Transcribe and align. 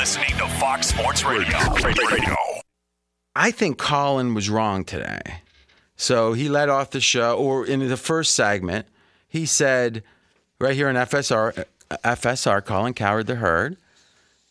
listening 0.00 0.34
to 0.38 0.48
Fox 0.58 0.86
Sports 0.86 1.24
Radio. 1.24 1.58
Radio. 1.84 2.34
I 3.36 3.50
think 3.50 3.76
Colin 3.76 4.32
was 4.32 4.48
wrong 4.48 4.82
today. 4.82 5.20
So 5.94 6.32
he 6.32 6.48
led 6.48 6.70
off 6.70 6.88
the 6.88 7.02
show, 7.02 7.36
or 7.36 7.66
in 7.66 7.86
the 7.86 7.98
first 7.98 8.32
segment, 8.32 8.86
he 9.28 9.44
said, 9.44 10.02
right 10.58 10.74
here 10.74 10.88
on 10.88 10.94
FSR, 10.94 11.66
FSR, 11.90 12.64
Colin 12.64 12.94
Cowherd, 12.94 13.26
the 13.26 13.34
Herd, 13.34 13.76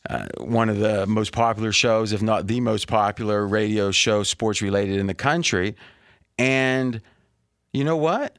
uh, 0.07 0.27
one 0.37 0.69
of 0.69 0.77
the 0.77 1.07
most 1.07 1.31
popular 1.31 1.71
shows, 1.71 2.13
if 2.13 2.21
not 2.21 2.45
the 2.45 2.59
most 2.59 2.87
popular 2.87 3.47
radio 3.47 3.89
show, 3.89 4.21
sports 4.21 4.61
related 4.61 4.99
in 4.99 5.07
the 5.07 5.15
country. 5.15 5.75
And 6.37 7.01
you 7.73 7.83
know 7.83 7.97
what? 7.97 8.37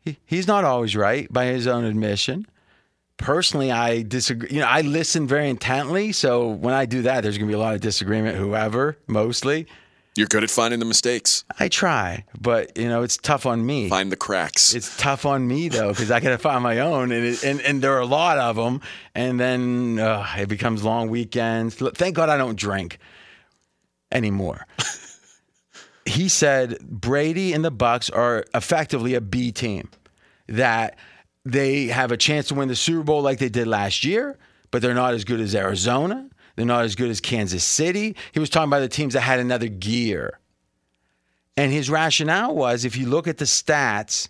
He, 0.00 0.16
he's 0.24 0.46
not 0.46 0.64
always 0.64 0.96
right 0.96 1.30
by 1.30 1.44
his 1.44 1.66
own 1.66 1.84
admission. 1.84 2.46
Personally, 3.18 3.72
I 3.72 4.02
disagree. 4.02 4.50
You 4.50 4.60
know, 4.60 4.66
I 4.66 4.82
listen 4.82 5.26
very 5.26 5.48
intently. 5.48 6.12
So 6.12 6.48
when 6.48 6.74
I 6.74 6.84
do 6.84 7.02
that, 7.02 7.22
there's 7.22 7.38
going 7.38 7.48
to 7.48 7.50
be 7.50 7.56
a 7.56 7.58
lot 7.58 7.74
of 7.74 7.80
disagreement, 7.80 8.36
whoever, 8.36 8.98
mostly. 9.06 9.66
You're 10.16 10.26
good 10.26 10.44
at 10.44 10.50
finding 10.50 10.78
the 10.78 10.86
mistakes. 10.86 11.44
I 11.58 11.68
try, 11.68 12.24
but 12.40 12.76
you 12.78 12.88
know 12.88 13.02
it's 13.02 13.18
tough 13.18 13.44
on 13.44 13.66
me. 13.66 13.90
Find 13.90 14.10
the 14.10 14.16
cracks. 14.16 14.74
It's 14.74 14.96
tough 14.96 15.26
on 15.26 15.46
me 15.46 15.68
though 15.68 15.90
because 15.90 16.10
I 16.10 16.20
got 16.20 16.30
to 16.30 16.38
find 16.38 16.62
my 16.62 16.78
own, 16.78 17.12
and, 17.12 17.26
it, 17.26 17.44
and 17.44 17.60
and 17.60 17.82
there 17.82 17.92
are 17.94 18.00
a 18.00 18.06
lot 18.06 18.38
of 18.38 18.56
them, 18.56 18.80
and 19.14 19.38
then 19.38 19.98
uh, 19.98 20.26
it 20.38 20.48
becomes 20.48 20.82
long 20.82 21.10
weekends. 21.10 21.74
Thank 21.74 22.16
God 22.16 22.30
I 22.30 22.38
don't 22.38 22.58
drink 22.58 22.98
anymore. 24.10 24.66
he 26.06 26.30
said 26.30 26.78
Brady 26.80 27.52
and 27.52 27.62
the 27.62 27.72
Bucs 27.72 28.10
are 28.14 28.46
effectively 28.54 29.12
a 29.14 29.20
B 29.20 29.52
team 29.52 29.90
that 30.48 30.96
they 31.46 31.86
have 31.86 32.10
a 32.10 32.16
chance 32.16 32.48
to 32.48 32.54
win 32.54 32.68
the 32.68 32.76
Super 32.76 33.04
Bowl 33.04 33.22
like 33.22 33.38
they 33.38 33.48
did 33.48 33.68
last 33.68 34.04
year, 34.04 34.36
but 34.72 34.82
they're 34.82 34.94
not 34.94 35.14
as 35.14 35.24
good 35.24 35.40
as 35.40 35.54
Arizona. 35.54 36.28
They're 36.56 36.66
not 36.66 36.84
as 36.84 36.96
good 36.96 37.08
as 37.08 37.20
Kansas 37.20 37.62
City. 37.62 38.16
He 38.32 38.40
was 38.40 38.50
talking 38.50 38.68
about 38.68 38.80
the 38.80 38.88
teams 38.88 39.14
that 39.14 39.20
had 39.20 39.38
another 39.38 39.68
gear. 39.68 40.40
And 41.56 41.72
his 41.72 41.88
rationale 41.88 42.54
was 42.54 42.84
if 42.84 42.96
you 42.96 43.06
look 43.06 43.28
at 43.28 43.38
the 43.38 43.44
stats 43.44 44.28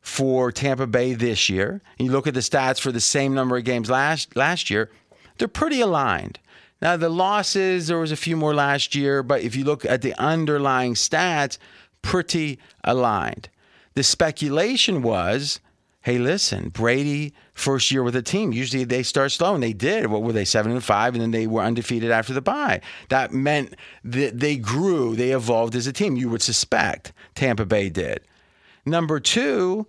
for 0.00 0.52
Tampa 0.52 0.86
Bay 0.86 1.14
this 1.14 1.48
year, 1.48 1.80
and 1.98 2.06
you 2.06 2.12
look 2.12 2.26
at 2.26 2.34
the 2.34 2.40
stats 2.40 2.80
for 2.80 2.92
the 2.92 3.00
same 3.00 3.34
number 3.34 3.56
of 3.56 3.64
games 3.64 3.88
last 3.88 4.36
last 4.36 4.68
year, 4.68 4.90
they're 5.38 5.48
pretty 5.48 5.80
aligned. 5.80 6.38
Now 6.82 6.96
the 6.96 7.08
losses, 7.08 7.86
there 7.86 7.98
was 7.98 8.12
a 8.12 8.16
few 8.16 8.36
more 8.36 8.54
last 8.54 8.94
year, 8.94 9.22
but 9.22 9.40
if 9.40 9.56
you 9.56 9.64
look 9.64 9.84
at 9.84 10.02
the 10.02 10.14
underlying 10.20 10.94
stats, 10.94 11.58
pretty 12.02 12.58
aligned. 12.84 13.48
The 13.94 14.02
speculation 14.02 15.02
was 15.02 15.60
hey, 16.08 16.16
listen, 16.16 16.70
Brady 16.70 17.34
first 17.52 17.90
year 17.90 18.02
with 18.02 18.16
a 18.16 18.22
team. 18.22 18.50
Usually 18.50 18.82
they 18.82 19.02
start 19.02 19.30
slow, 19.30 19.52
and 19.52 19.62
they 19.62 19.74
did. 19.74 20.06
What 20.06 20.22
were 20.22 20.32
they 20.32 20.46
seven 20.46 20.72
and 20.72 20.82
five, 20.82 21.12
and 21.12 21.20
then 21.20 21.32
they 21.32 21.46
were 21.46 21.60
undefeated 21.60 22.10
after 22.10 22.32
the 22.32 22.40
bye. 22.40 22.80
That 23.10 23.34
meant 23.34 23.74
that 24.04 24.40
they 24.40 24.56
grew, 24.56 25.14
they 25.14 25.32
evolved 25.32 25.74
as 25.74 25.86
a 25.86 25.92
team. 25.92 26.16
You 26.16 26.30
would 26.30 26.40
suspect 26.40 27.12
Tampa 27.34 27.66
Bay 27.66 27.90
did. 27.90 28.20
Number 28.86 29.20
two, 29.20 29.86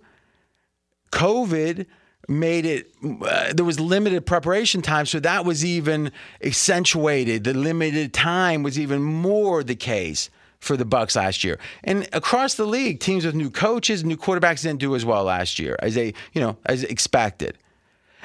COVID 1.10 1.86
made 2.28 2.66
it 2.66 2.92
uh, 3.02 3.54
there 3.54 3.64
was 3.64 3.80
limited 3.80 4.24
preparation 4.24 4.82
time 4.82 5.04
so 5.04 5.18
that 5.18 5.44
was 5.44 5.64
even 5.64 6.12
accentuated 6.44 7.42
the 7.42 7.52
limited 7.52 8.14
time 8.14 8.62
was 8.62 8.78
even 8.78 9.02
more 9.02 9.64
the 9.64 9.74
case 9.74 10.30
for 10.60 10.76
the 10.76 10.84
Bucs 10.84 11.16
last 11.16 11.42
year. 11.42 11.58
And 11.82 12.06
across 12.12 12.54
the 12.54 12.66
league, 12.66 13.00
teams 13.00 13.24
with 13.24 13.34
new 13.34 13.50
coaches, 13.50 14.02
and 14.02 14.08
new 14.08 14.16
quarterbacks 14.16 14.62
didn't 14.62 14.80
do 14.80 14.94
as 14.94 15.04
well 15.04 15.24
last 15.24 15.58
year 15.58 15.76
as 15.80 15.94
they, 15.94 16.14
you 16.32 16.40
know, 16.40 16.56
as 16.66 16.84
expected. 16.84 17.58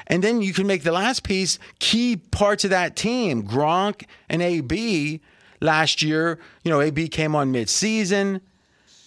And 0.06 0.22
then 0.22 0.40
you 0.40 0.52
can 0.52 0.66
make 0.66 0.84
the 0.84 0.92
last 0.92 1.24
piece 1.24 1.58
key 1.78 2.16
parts 2.16 2.64
of 2.64 2.70
that 2.70 2.94
team, 2.94 3.42
Gronk 3.42 4.04
and 4.28 4.40
AB 4.40 5.20
last 5.60 6.02
year, 6.02 6.38
you 6.62 6.70
know, 6.70 6.80
AB 6.80 7.08
came 7.08 7.34
on 7.34 7.52
midseason. 7.52 8.40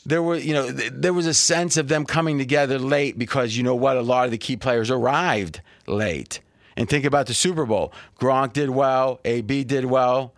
There 0.06 0.24
were, 0.24 0.38
you 0.38 0.54
know, 0.54 0.72
th- 0.72 0.92
there 0.96 1.14
was 1.14 1.28
a 1.28 1.34
sense 1.34 1.78
of 1.78 1.88
them 1.88 2.06
coming 2.06 2.38
together 2.38 2.80
late 2.80 3.18
because 3.18 3.56
you 3.56 3.64
know 3.64 3.76
what, 3.76 3.96
a 3.96 4.02
lot 4.02 4.26
of 4.26 4.32
the 4.32 4.38
key 4.38 4.58
players 4.58 4.90
arrived 4.90 5.62
late. 5.88 6.40
And 6.76 6.90
think 6.90 7.06
about 7.06 7.28
the 7.28 7.34
Super 7.34 7.66
Bowl. 7.66 7.94
Gronk 8.20 8.54
did 8.54 8.70
well, 8.72 9.20
AB 9.24 9.64
did 9.66 9.86
well. 9.86 10.34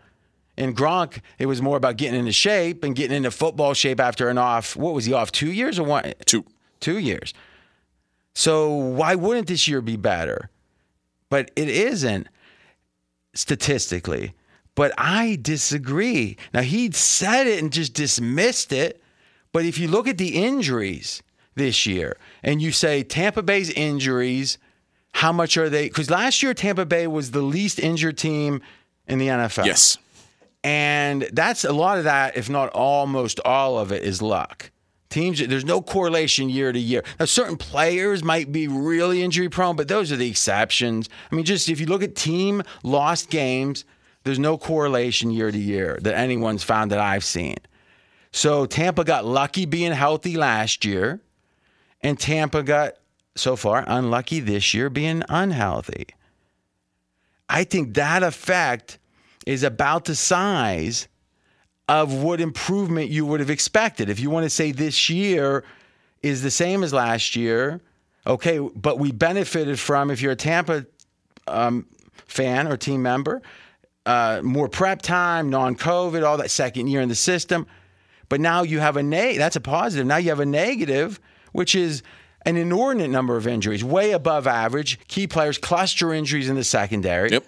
And 0.61 0.77
Gronk, 0.77 1.21
it 1.39 1.47
was 1.47 1.59
more 1.59 1.75
about 1.75 1.97
getting 1.97 2.19
into 2.19 2.31
shape 2.31 2.83
and 2.83 2.95
getting 2.95 3.17
into 3.17 3.31
football 3.31 3.73
shape 3.73 3.99
after 3.99 4.29
an 4.29 4.37
off. 4.37 4.75
What 4.75 4.93
was 4.93 5.05
he 5.05 5.13
off? 5.13 5.31
Two 5.31 5.51
years 5.51 5.79
or 5.79 5.83
one? 5.83 6.13
Two. 6.25 6.45
Two 6.79 6.99
years. 6.99 7.33
So 8.35 8.69
why 8.69 9.15
wouldn't 9.15 9.47
this 9.47 9.67
year 9.67 9.81
be 9.81 9.97
better? 9.97 10.51
But 11.29 11.49
it 11.55 11.67
isn't 11.67 12.27
statistically. 13.33 14.33
But 14.75 14.93
I 14.99 15.39
disagree. 15.41 16.37
Now 16.53 16.61
he 16.61 16.91
said 16.91 17.47
it 17.47 17.59
and 17.59 17.73
just 17.73 17.95
dismissed 17.95 18.71
it. 18.71 19.01
But 19.51 19.65
if 19.65 19.79
you 19.79 19.87
look 19.87 20.07
at 20.07 20.19
the 20.19 20.43
injuries 20.45 21.23
this 21.55 21.87
year 21.87 22.17
and 22.43 22.61
you 22.61 22.71
say 22.71 23.01
Tampa 23.01 23.41
Bay's 23.41 23.71
injuries, 23.71 24.59
how 25.13 25.31
much 25.31 25.57
are 25.57 25.71
they? 25.71 25.87
Because 25.87 26.11
last 26.11 26.43
year 26.43 26.53
Tampa 26.53 26.85
Bay 26.85 27.07
was 27.07 27.31
the 27.31 27.41
least 27.41 27.79
injured 27.79 28.19
team 28.19 28.61
in 29.07 29.17
the 29.17 29.27
NFL. 29.27 29.65
Yes. 29.65 29.97
And 30.63 31.23
that's 31.33 31.63
a 31.63 31.73
lot 31.73 31.97
of 31.97 32.03
that, 32.03 32.37
if 32.37 32.49
not 32.49 32.69
almost 32.69 33.39
all 33.43 33.79
of 33.79 33.91
it, 33.91 34.03
is 34.03 34.21
luck. 34.21 34.71
Teams, 35.09 35.45
there's 35.45 35.65
no 35.65 35.81
correlation 35.81 36.49
year 36.49 36.71
to 36.71 36.79
year. 36.79 37.03
Now, 37.19 37.25
certain 37.25 37.57
players 37.57 38.23
might 38.23 38.51
be 38.51 38.67
really 38.67 39.23
injury 39.23 39.49
prone, 39.49 39.75
but 39.75 39.87
those 39.87 40.11
are 40.11 40.15
the 40.15 40.29
exceptions. 40.29 41.09
I 41.31 41.35
mean, 41.35 41.43
just 41.43 41.67
if 41.67 41.79
you 41.79 41.87
look 41.87 42.03
at 42.03 42.15
team 42.15 42.63
lost 42.83 43.29
games, 43.29 43.83
there's 44.23 44.39
no 44.39 44.57
correlation 44.57 45.31
year 45.31 45.51
to 45.51 45.57
year 45.57 45.99
that 46.03 46.15
anyone's 46.15 46.63
found 46.63 46.91
that 46.91 46.99
I've 46.99 47.25
seen. 47.25 47.57
So 48.31 48.65
Tampa 48.65 49.03
got 49.03 49.25
lucky 49.25 49.65
being 49.65 49.91
healthy 49.91 50.37
last 50.37 50.85
year, 50.85 51.19
and 52.01 52.17
Tampa 52.17 52.63
got 52.63 52.93
so 53.35 53.55
far 53.55 53.83
unlucky 53.87 54.39
this 54.39 54.73
year 54.73 54.89
being 54.89 55.23
unhealthy. 55.27 56.07
I 57.49 57.65
think 57.65 57.95
that 57.95 58.23
effect 58.23 58.97
is 59.45 59.63
about 59.63 60.05
the 60.05 60.15
size 60.15 61.07
of 61.87 62.13
what 62.13 62.39
improvement 62.39 63.09
you 63.09 63.25
would 63.25 63.39
have 63.39 63.49
expected. 63.49 64.09
If 64.09 64.19
you 64.19 64.29
want 64.29 64.45
to 64.45 64.49
say 64.49 64.71
this 64.71 65.09
year 65.09 65.63
is 66.21 66.41
the 66.41 66.51
same 66.51 66.83
as 66.83 66.93
last 66.93 67.35
year, 67.35 67.81
okay, 68.25 68.59
but 68.59 68.99
we 68.99 69.11
benefited 69.11 69.79
from, 69.79 70.11
if 70.11 70.21
you're 70.21 70.31
a 70.31 70.35
Tampa 70.37 70.85
um, 71.47 71.87
fan 72.27 72.67
or 72.67 72.77
team 72.77 73.01
member, 73.01 73.41
uh, 74.05 74.41
more 74.43 74.67
prep 74.67 75.01
time, 75.01 75.49
non 75.49 75.75
COVID, 75.75 76.23
all 76.25 76.37
that 76.37 76.49
second 76.51 76.87
year 76.87 77.01
in 77.01 77.09
the 77.09 77.15
system. 77.15 77.67
But 78.29 78.39
now 78.39 78.63
you 78.63 78.79
have 78.79 78.95
a 78.95 79.03
that's 79.37 79.57
a 79.57 79.61
positive. 79.61 80.07
Now 80.07 80.17
you 80.17 80.29
have 80.29 80.39
a 80.39 80.45
negative, 80.45 81.19
which 81.51 81.75
is 81.75 82.01
an 82.45 82.57
inordinate 82.57 83.11
number 83.11 83.35
of 83.35 83.45
injuries, 83.45 83.83
way 83.83 84.11
above 84.11 84.47
average. 84.47 85.05
Key 85.07 85.27
players, 85.27 85.57
cluster 85.57 86.13
injuries 86.13 86.49
in 86.49 86.55
the 86.55 86.63
secondary. 86.63 87.31
Yep. 87.31 87.43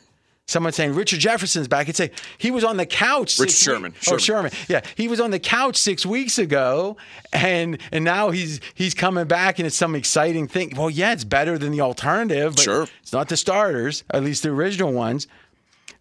Someone 0.45 0.73
saying 0.73 0.93
Richard 0.93 1.19
Jefferson's 1.19 1.69
back. 1.69 1.87
I'd 1.87 1.95
say 1.95 2.11
he 2.37 2.51
was 2.51 2.65
on 2.65 2.75
the 2.75 2.85
couch. 2.85 3.39
Rich 3.39 3.53
Sherman. 3.53 3.93
Oh, 4.11 4.17
Sherman. 4.17 4.51
Yeah, 4.67 4.81
he 4.95 5.07
was 5.07 5.21
on 5.21 5.31
the 5.31 5.39
couch 5.39 5.77
six 5.77 6.05
weeks 6.05 6.37
ago, 6.37 6.97
and 7.31 7.77
and 7.93 8.03
now 8.03 8.29
he's 8.31 8.59
he's 8.73 8.93
coming 8.93 9.25
back, 9.25 9.57
and 9.59 9.65
it's 9.65 9.75
some 9.77 9.95
exciting 9.95 10.47
thing. 10.49 10.73
Well, 10.75 10.89
yeah, 10.89 11.13
it's 11.13 11.23
better 11.23 11.57
than 11.57 11.71
the 11.71 11.79
alternative, 11.79 12.55
but 12.55 12.61
Sure. 12.63 12.87
it's 13.01 13.13
not 13.13 13.29
the 13.29 13.37
starters, 13.37 14.03
at 14.09 14.21
least 14.23 14.43
the 14.43 14.49
original 14.49 14.91
ones. 14.91 15.27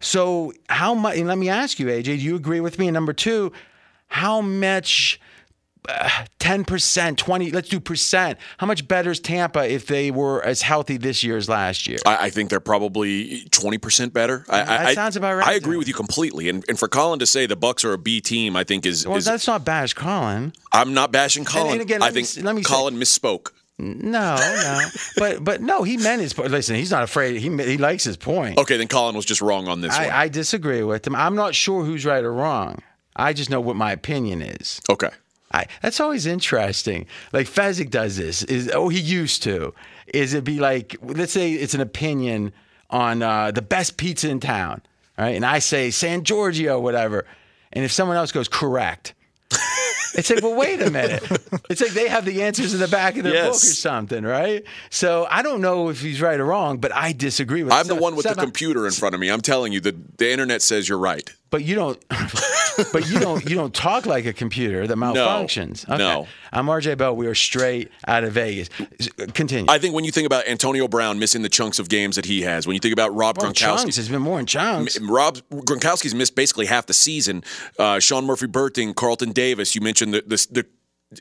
So 0.01 0.51
how 0.67 0.93
much? 0.93 1.15
And 1.17 1.27
let 1.27 1.37
me 1.37 1.47
ask 1.47 1.79
you, 1.79 1.85
AJ, 1.87 2.03
do 2.03 2.11
you 2.15 2.35
agree 2.35 2.59
with 2.59 2.77
me? 2.77 2.87
And 2.89 2.93
number 2.93 3.13
two, 3.13 3.53
how 4.07 4.41
much? 4.41 5.21
Uh, 5.87 6.25
Ten 6.39 6.65
percent, 6.65 7.17
twenty. 7.17 7.51
Let's 7.51 7.69
do 7.69 7.79
percent. 7.79 8.37
How 8.57 8.67
much 8.67 8.87
better 8.87 9.11
is 9.11 9.19
Tampa 9.19 9.69
if 9.69 9.87
they 9.87 10.11
were 10.11 10.43
as 10.43 10.61
healthy 10.61 10.97
this 10.97 11.23
year 11.23 11.37
as 11.37 11.47
last 11.47 11.87
year? 11.87 11.99
I, 12.05 12.25
I 12.25 12.29
think 12.29 12.49
they're 12.49 12.59
probably 12.59 13.45
twenty 13.51 13.77
percent 13.77 14.13
better. 14.13 14.45
I, 14.49 14.63
That 14.63 14.85
I, 14.87 14.93
sounds 14.93 15.15
about 15.15 15.35
right 15.35 15.47
I 15.47 15.53
agree 15.53 15.77
with 15.77 15.87
you 15.87 15.93
completely. 15.93 16.49
And, 16.49 16.63
and 16.67 16.77
for 16.77 16.87
Colin 16.87 17.19
to 17.19 17.25
say 17.25 17.45
the 17.45 17.55
Bucs 17.57 17.85
are 17.85 17.93
a 17.93 17.97
B 17.97 18.19
team, 18.21 18.55
I 18.55 18.63
think 18.63 18.85
is, 18.85 19.07
well, 19.07 19.17
is 19.17 19.25
that's 19.25 19.47
not 19.47 19.63
bash 19.65 19.93
Colin. 19.93 20.53
I'm 20.73 20.93
not 20.93 21.11
bashing 21.11 21.45
Colin. 21.45 21.73
and 21.73 21.81
again, 21.81 22.01
I 22.01 22.11
me 22.11 22.23
think 22.23 22.45
let 22.45 22.55
me 22.55 22.63
say- 22.63 22.73
Colin 22.73 22.95
misspoke. 22.95 23.51
No, 23.79 24.35
no, 24.35 24.81
but 25.17 25.43
but 25.43 25.61
no, 25.61 25.81
he 25.83 25.97
meant 25.97 26.21
his 26.21 26.31
point. 26.33 26.51
Listen, 26.51 26.75
he's 26.75 26.91
not 26.91 27.03
afraid. 27.03 27.37
He 27.41 27.49
he 27.63 27.77
likes 27.77 28.03
his 28.03 28.17
point. 28.17 28.57
Okay, 28.59 28.77
then 28.77 28.87
Colin 28.87 29.15
was 29.15 29.25
just 29.25 29.41
wrong 29.41 29.67
on 29.67 29.81
this 29.81 29.91
one. 29.97 30.09
I, 30.09 30.21
I 30.23 30.27
disagree 30.27 30.83
with 30.83 31.07
him. 31.07 31.15
I'm 31.15 31.35
not 31.35 31.55
sure 31.55 31.83
who's 31.83 32.05
right 32.05 32.23
or 32.23 32.31
wrong. 32.31 32.79
I 33.15 33.33
just 33.33 33.49
know 33.49 33.59
what 33.61 33.75
my 33.75 33.91
opinion 33.91 34.41
is. 34.41 34.79
okay. 34.89 35.09
I, 35.53 35.65
that's 35.81 35.99
always 35.99 36.25
interesting. 36.25 37.05
Like 37.31 37.47
Fezzik 37.47 37.89
does 37.89 38.17
this. 38.17 38.43
Is 38.43 38.71
oh 38.73 38.89
he 38.89 38.99
used 38.99 39.43
to. 39.43 39.73
Is 40.13 40.33
it 40.33 40.43
be 40.43 40.59
like 40.59 40.95
let's 41.01 41.31
say 41.31 41.53
it's 41.53 41.73
an 41.73 41.81
opinion 41.81 42.51
on 42.89 43.21
uh, 43.21 43.51
the 43.51 43.61
best 43.61 43.97
pizza 43.97 44.29
in 44.29 44.39
town, 44.39 44.81
right? 45.17 45.35
And 45.35 45.45
I 45.45 45.59
say 45.59 45.91
San 45.91 46.23
Giorgio, 46.23 46.79
whatever. 46.79 47.25
And 47.71 47.83
if 47.85 47.91
someone 47.91 48.17
else 48.17 48.31
goes 48.31 48.47
correct, 48.47 49.13
It's 50.15 50.29
like, 50.29 50.43
well, 50.43 50.55
wait 50.55 50.79
a 50.79 50.91
minute. 50.91 51.23
It's 51.71 51.81
like 51.81 51.91
they 51.91 52.07
have 52.07 52.23
the 52.23 52.43
answers 52.43 52.71
in 52.73 52.79
the 52.79 52.87
back 52.87 53.17
of 53.17 53.23
their 53.23 53.33
Yes. 53.33 53.45
book 53.47 53.55
or 53.55 53.73
something, 53.73 54.23
right? 54.23 54.63
So 54.91 55.25
I 55.27 55.41
don't 55.41 55.59
know 55.59 55.89
if 55.89 56.01
he's 56.01 56.21
right 56.21 56.39
or 56.39 56.45
wrong, 56.45 56.77
but 56.77 56.93
I 56.93 57.13
disagree 57.13 57.63
with. 57.63 57.73
I'm 57.73 57.87
the 57.87 57.95
one 57.95 58.15
with 58.15 58.27
the 58.27 58.35
computer 58.35 58.85
in 58.85 58.91
front 58.91 59.15
of 59.15 59.21
me. 59.21 59.29
I'm 59.29 59.41
telling 59.41 59.73
you, 59.73 59.79
the 59.79 59.95
the 60.17 60.31
internet 60.31 60.61
says 60.61 60.87
you're 60.87 60.99
right. 60.99 61.27
But 61.53 61.63
you 61.63 61.75
don't. 61.75 62.03
but 62.91 63.07
you 63.07 63.19
don't. 63.19 63.47
You 63.47 63.55
don't 63.55 63.75
talk 63.75 64.07
like 64.07 64.25
a 64.25 64.33
computer 64.33 64.87
that 64.87 64.97
malfunctions. 64.97 65.87
No. 65.87 66.25
I'm 66.51 66.65
RJ 66.65 66.97
Bell. 66.97 67.15
We 67.15 67.27
are 67.27 67.35
straight 67.35 67.91
out 68.07 68.23
of 68.23 68.33
Vegas. 68.33 68.69
Continue. 69.35 69.71
I 69.71 69.77
think 69.77 69.93
when 69.93 70.03
you 70.03 70.09
think 70.09 70.25
about 70.25 70.47
Antonio 70.47 70.87
Brown 70.87 71.19
missing 71.19 71.43
the 71.43 71.49
chunks 71.49 71.77
of 71.77 71.89
games 71.89 72.15
that 72.15 72.25
he 72.25 72.41
has, 72.41 72.65
when 72.65 72.73
you 72.73 72.79
think 72.79 72.91
about 72.93 73.13
Rob 73.13 73.37
Well. 73.37 73.53
Gronkowski, 73.53 73.95
It's 73.95 74.07
been 74.07 74.23
more 74.23 74.39
in 74.39 74.47
chunks. 74.47 74.99
Rob 74.99 75.37
Gronkowski's 75.51 76.15
missed 76.15 76.33
basically 76.35 76.65
half 76.65 76.87
the 76.87 76.93
season. 76.95 77.43
Uh, 77.77 77.99
Sean 77.99 78.25
Murphy 78.25 78.47
Bunting, 78.47 78.95
Carlton 78.95 79.31
Davis. 79.31 79.75
You 79.75 79.81
mentioned 79.81 80.15
the 80.15 80.23
the. 80.25 80.47
the 80.49 80.65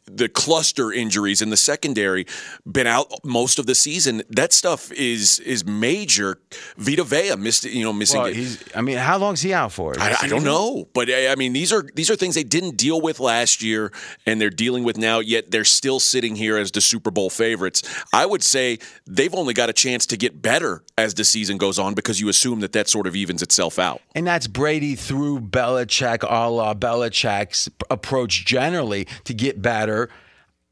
the 0.07 0.29
cluster 0.29 0.93
injuries 0.93 1.43
in 1.43 1.51
the 1.51 1.57
secondary 1.57 2.27
been 2.71 2.87
out 2.87 3.11
most 3.25 3.59
of 3.59 3.67
the 3.67 3.75
season. 3.75 4.23
That 4.31 4.53
stuff 4.53 4.93
is 4.93 5.41
is 5.41 5.65
major. 5.65 6.39
Vita 6.77 7.05
Vea 7.05 7.37
missed 7.37 7.65
you 7.65 7.85
know 7.85 7.93
missing 7.93 8.21
Well. 8.21 8.33
I 8.75 8.81
mean, 8.81 8.99
how 8.99 9.19
long's 9.19 9.43
he 9.43 9.53
out 9.53 9.73
for? 9.73 9.99
I, 9.99 10.17
I 10.23 10.29
don't 10.29 10.45
know, 10.45 10.89
but 10.95 11.09
I 11.09 11.33
I 11.33 11.35
mean, 11.35 11.53
these 11.53 11.73
are 11.73 11.85
these 11.95 12.11
are 12.11 12.17
things 12.17 12.35
they 12.35 12.45
didn't 12.45 12.77
deal 12.77 13.01
with 13.01 13.21
last 13.21 13.63
year, 13.63 13.93
and 14.27 14.41
they're 14.41 14.51
dealing 14.51 14.85
with 14.85 14.99
now. 14.99 15.21
Yet 15.21 15.51
they're 15.51 15.65
still 15.65 16.01
sitting 16.01 16.37
here 16.37 16.57
as 16.57 16.71
the 16.71 16.81
Super 16.81 17.11
Bowl 17.11 17.31
favorites. 17.31 17.83
I 18.13 18.27
would 18.27 18.43
say 18.43 18.79
they've 19.07 19.35
only 19.35 19.55
got 19.55 19.69
a 19.69 19.73
chance 19.73 20.07
to 20.07 20.17
get 20.17 20.43
better 20.43 20.83
as 20.99 21.15
the 21.15 21.25
season 21.25 21.59
goes 21.59 21.79
on 21.79 21.95
because 21.95 22.21
you 22.21 22.29
assume 22.29 22.61
that 22.61 22.73
that 22.73 22.89
sort 22.89 23.07
of 23.07 23.17
evens 23.17 23.43
itself 23.43 23.79
out. 23.79 24.01
And 24.15 24.27
that's 24.27 24.47
Brady 24.47 24.95
through 24.95 25.41
Belichick, 25.41 26.23
a 26.23 26.51
la 26.51 26.75
Belichick's 26.75 27.69
approach 27.91 28.45
generally 28.45 29.07
to 29.25 29.35
get 29.35 29.63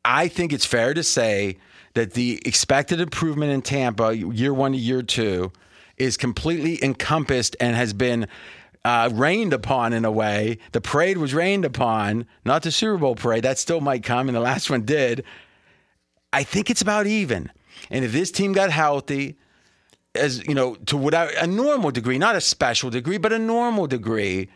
I 0.05 0.29
think 0.29 0.53
it's 0.53 0.67
fair 0.67 0.95
to 0.95 1.03
say 1.03 1.59
that 1.95 2.15
the 2.15 2.41
expected 2.47 3.01
improvement 3.01 3.53
in 3.53 3.63
Tampa, 3.63 4.17
year 4.17 4.55
one 4.55 4.73
to 4.73 4.79
year 4.79 5.03
two, 5.03 5.53
is 5.97 6.17
completely 6.17 6.83
encompassed 6.83 7.57
and 7.61 7.77
has 7.77 7.93
been 7.93 8.27
uh, 8.85 9.11
rained 9.13 9.53
upon 9.53 9.93
in 9.93 10.05
a 10.05 10.11
way. 10.11 10.59
The 10.73 10.81
parade 10.81 11.19
was 11.19 11.35
rained 11.35 11.65
upon, 11.65 12.27
not 12.45 12.63
the 12.63 12.71
Super 12.71 12.97
Bowl 12.97 13.15
parade. 13.15 13.43
That 13.43 13.59
still 13.59 13.81
might 13.81 14.03
come, 14.03 14.29
and 14.29 14.37
the 14.37 14.41
last 14.41 14.71
one 14.71 14.83
did. 14.83 15.25
I 16.33 16.43
think 16.43 16.71
it's 16.71 16.81
about 16.81 17.07
even. 17.07 17.51
And 17.91 18.05
if 18.05 18.13
this 18.13 18.31
team 18.31 18.53
got 18.53 18.71
healthy, 18.71 19.37
as 20.15 20.47
you 20.47 20.55
know, 20.55 20.77
to 20.87 20.97
whatever 20.97 21.33
a 21.33 21.47
normal 21.47 21.91
degree, 21.91 22.19
not 22.19 22.37
a 22.37 22.41
special 22.41 22.91
degree, 22.91 23.19
but 23.19 23.33
a 23.33 23.39
normal 23.39 23.87
degree, 23.87 24.49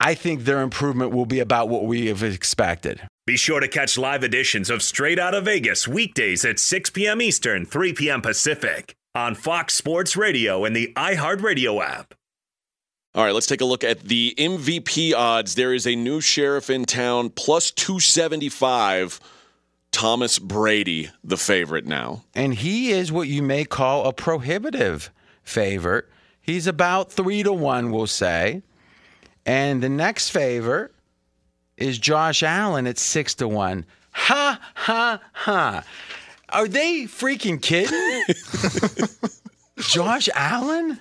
I 0.00 0.14
think 0.14 0.44
their 0.44 0.60
improvement 0.60 1.12
will 1.12 1.26
be 1.26 1.40
about 1.40 1.68
what 1.68 1.84
we 1.84 2.06
have 2.06 2.22
expected. 2.22 3.00
Be 3.24 3.36
sure 3.36 3.60
to 3.60 3.68
catch 3.68 3.96
live 3.96 4.24
editions 4.24 4.68
of 4.68 4.82
Straight 4.82 5.16
Out 5.16 5.32
of 5.32 5.44
Vegas 5.44 5.86
weekdays 5.86 6.44
at 6.44 6.58
6 6.58 6.90
p.m. 6.90 7.22
Eastern, 7.22 7.64
3 7.64 7.92
p.m. 7.92 8.20
Pacific 8.20 8.96
on 9.14 9.36
Fox 9.36 9.74
Sports 9.74 10.16
Radio 10.16 10.64
and 10.64 10.74
the 10.74 10.92
iHeartRadio 10.96 11.80
app. 11.80 12.14
All 13.14 13.22
right, 13.22 13.32
let's 13.32 13.46
take 13.46 13.60
a 13.60 13.64
look 13.64 13.84
at 13.84 14.00
the 14.00 14.34
MVP 14.36 15.14
odds. 15.14 15.54
There 15.54 15.72
is 15.72 15.86
a 15.86 15.94
new 15.94 16.20
sheriff 16.20 16.68
in 16.68 16.84
town, 16.84 17.30
plus 17.30 17.70
275. 17.70 19.20
Thomas 19.92 20.40
Brady, 20.40 21.10
the 21.22 21.36
favorite 21.36 21.86
now. 21.86 22.24
And 22.34 22.52
he 22.52 22.90
is 22.90 23.12
what 23.12 23.28
you 23.28 23.40
may 23.40 23.64
call 23.64 24.04
a 24.08 24.12
prohibitive 24.12 25.12
favorite. 25.44 26.08
He's 26.40 26.66
about 26.66 27.12
three 27.12 27.44
to 27.44 27.52
one, 27.52 27.92
we'll 27.92 28.08
say. 28.08 28.62
And 29.46 29.80
the 29.80 29.88
next 29.88 30.30
favorite 30.30 30.92
is 31.82 31.98
Josh 31.98 32.42
Allen 32.42 32.86
at 32.86 32.98
six 32.98 33.34
to 33.34 33.48
one. 33.48 33.84
Ha 34.12 34.60
ha 34.74 35.20
ha. 35.32 35.84
Are 36.48 36.68
they 36.68 37.04
freaking 37.04 37.60
kidding? 37.60 38.24
Josh 39.78 40.28
Allen? 40.34 41.00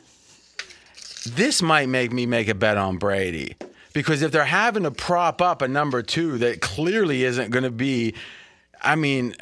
This 1.28 1.62
might 1.62 1.90
make 1.90 2.12
me 2.12 2.26
make 2.26 2.48
a 2.48 2.56
bet 2.56 2.78
on 2.78 2.98
Brady. 2.98 3.56
Because 3.94 4.22
if 4.22 4.32
they're 4.32 4.46
having 4.46 4.84
to 4.84 4.92
prop 4.92 5.42
up 5.42 5.62
a 5.62 5.68
number 5.68 6.02
two 6.02 6.38
that 6.40 6.62
clearly 6.62 7.26
isn't 7.26 7.52
going 7.52 7.64
to 7.64 7.72
be, 7.72 8.16
I 8.82 8.96
mean, 8.96 9.36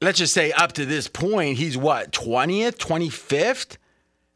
let's 0.00 0.18
just 0.18 0.34
say 0.34 0.52
up 0.52 0.72
to 0.72 0.84
this 0.84 1.08
point, 1.08 1.56
he's 1.56 1.76
what, 1.76 2.12
20th, 2.12 2.76
25th? 2.76 3.78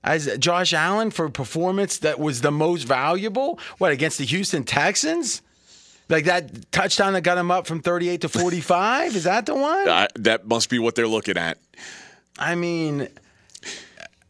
As 0.02 0.34
Josh 0.38 0.72
Allen 0.72 1.10
for 1.10 1.28
performance 1.28 1.98
that 1.98 2.18
was 2.18 2.40
the 2.40 2.50
most 2.50 2.84
valuable? 2.84 3.60
What, 3.76 3.92
against 3.92 4.16
the 4.16 4.24
Houston 4.24 4.64
Texans? 4.64 5.42
Like 6.10 6.24
that 6.24 6.72
touchdown 6.72 7.12
that 7.12 7.22
got 7.22 7.38
him 7.38 7.50
up 7.50 7.66
from 7.66 7.80
38 7.80 8.22
to 8.22 8.28
45? 8.28 9.14
Is 9.16 9.24
that 9.24 9.46
the 9.46 9.54
one? 9.54 9.84
That 10.16 10.46
must 10.46 10.68
be 10.68 10.78
what 10.78 10.96
they're 10.96 11.08
looking 11.08 11.38
at. 11.38 11.58
I 12.38 12.56
mean, 12.56 13.08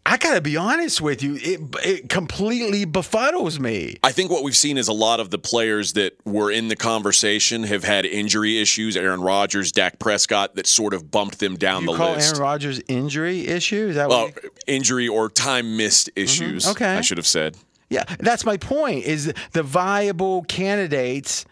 I 0.04 0.18
got 0.18 0.34
to 0.34 0.40
be 0.42 0.56
honest 0.56 1.00
with 1.00 1.22
you. 1.22 1.36
It, 1.36 1.60
it 1.84 2.08
completely 2.08 2.84
befuddles 2.84 3.58
me. 3.58 3.96
I 4.02 4.12
think 4.12 4.30
what 4.30 4.42
we've 4.42 4.56
seen 4.56 4.76
is 4.76 4.88
a 4.88 4.92
lot 4.92 5.20
of 5.20 5.30
the 5.30 5.38
players 5.38 5.94
that 5.94 6.14
were 6.26 6.50
in 6.50 6.68
the 6.68 6.76
conversation 6.76 7.62
have 7.62 7.84
had 7.84 8.04
injury 8.04 8.58
issues. 8.58 8.96
Aaron 8.96 9.22
Rodgers, 9.22 9.72
Dak 9.72 9.98
Prescott, 9.98 10.56
that 10.56 10.66
sort 10.66 10.92
of 10.92 11.10
bumped 11.10 11.38
them 11.38 11.56
down 11.56 11.82
You 11.82 11.92
the 11.92 11.96
call 11.96 12.12
list. 12.12 12.34
Aaron 12.34 12.42
Rodgers 12.42 12.82
injury 12.88 13.46
issue? 13.46 13.88
Is 13.88 13.94
that 13.94 14.08
well, 14.08 14.26
you- 14.26 14.50
injury 14.66 15.08
or 15.08 15.30
time 15.30 15.78
missed 15.78 16.10
issues. 16.14 16.64
Mm-hmm. 16.64 16.72
Okay. 16.72 16.96
I 16.96 17.00
should 17.00 17.18
have 17.18 17.26
said. 17.26 17.56
Yeah, 17.88 18.04
that's 18.18 18.44
my 18.44 18.56
point. 18.56 19.04
Is 19.04 19.32
the 19.52 19.62
viable 19.62 20.42
candidates 20.42 21.44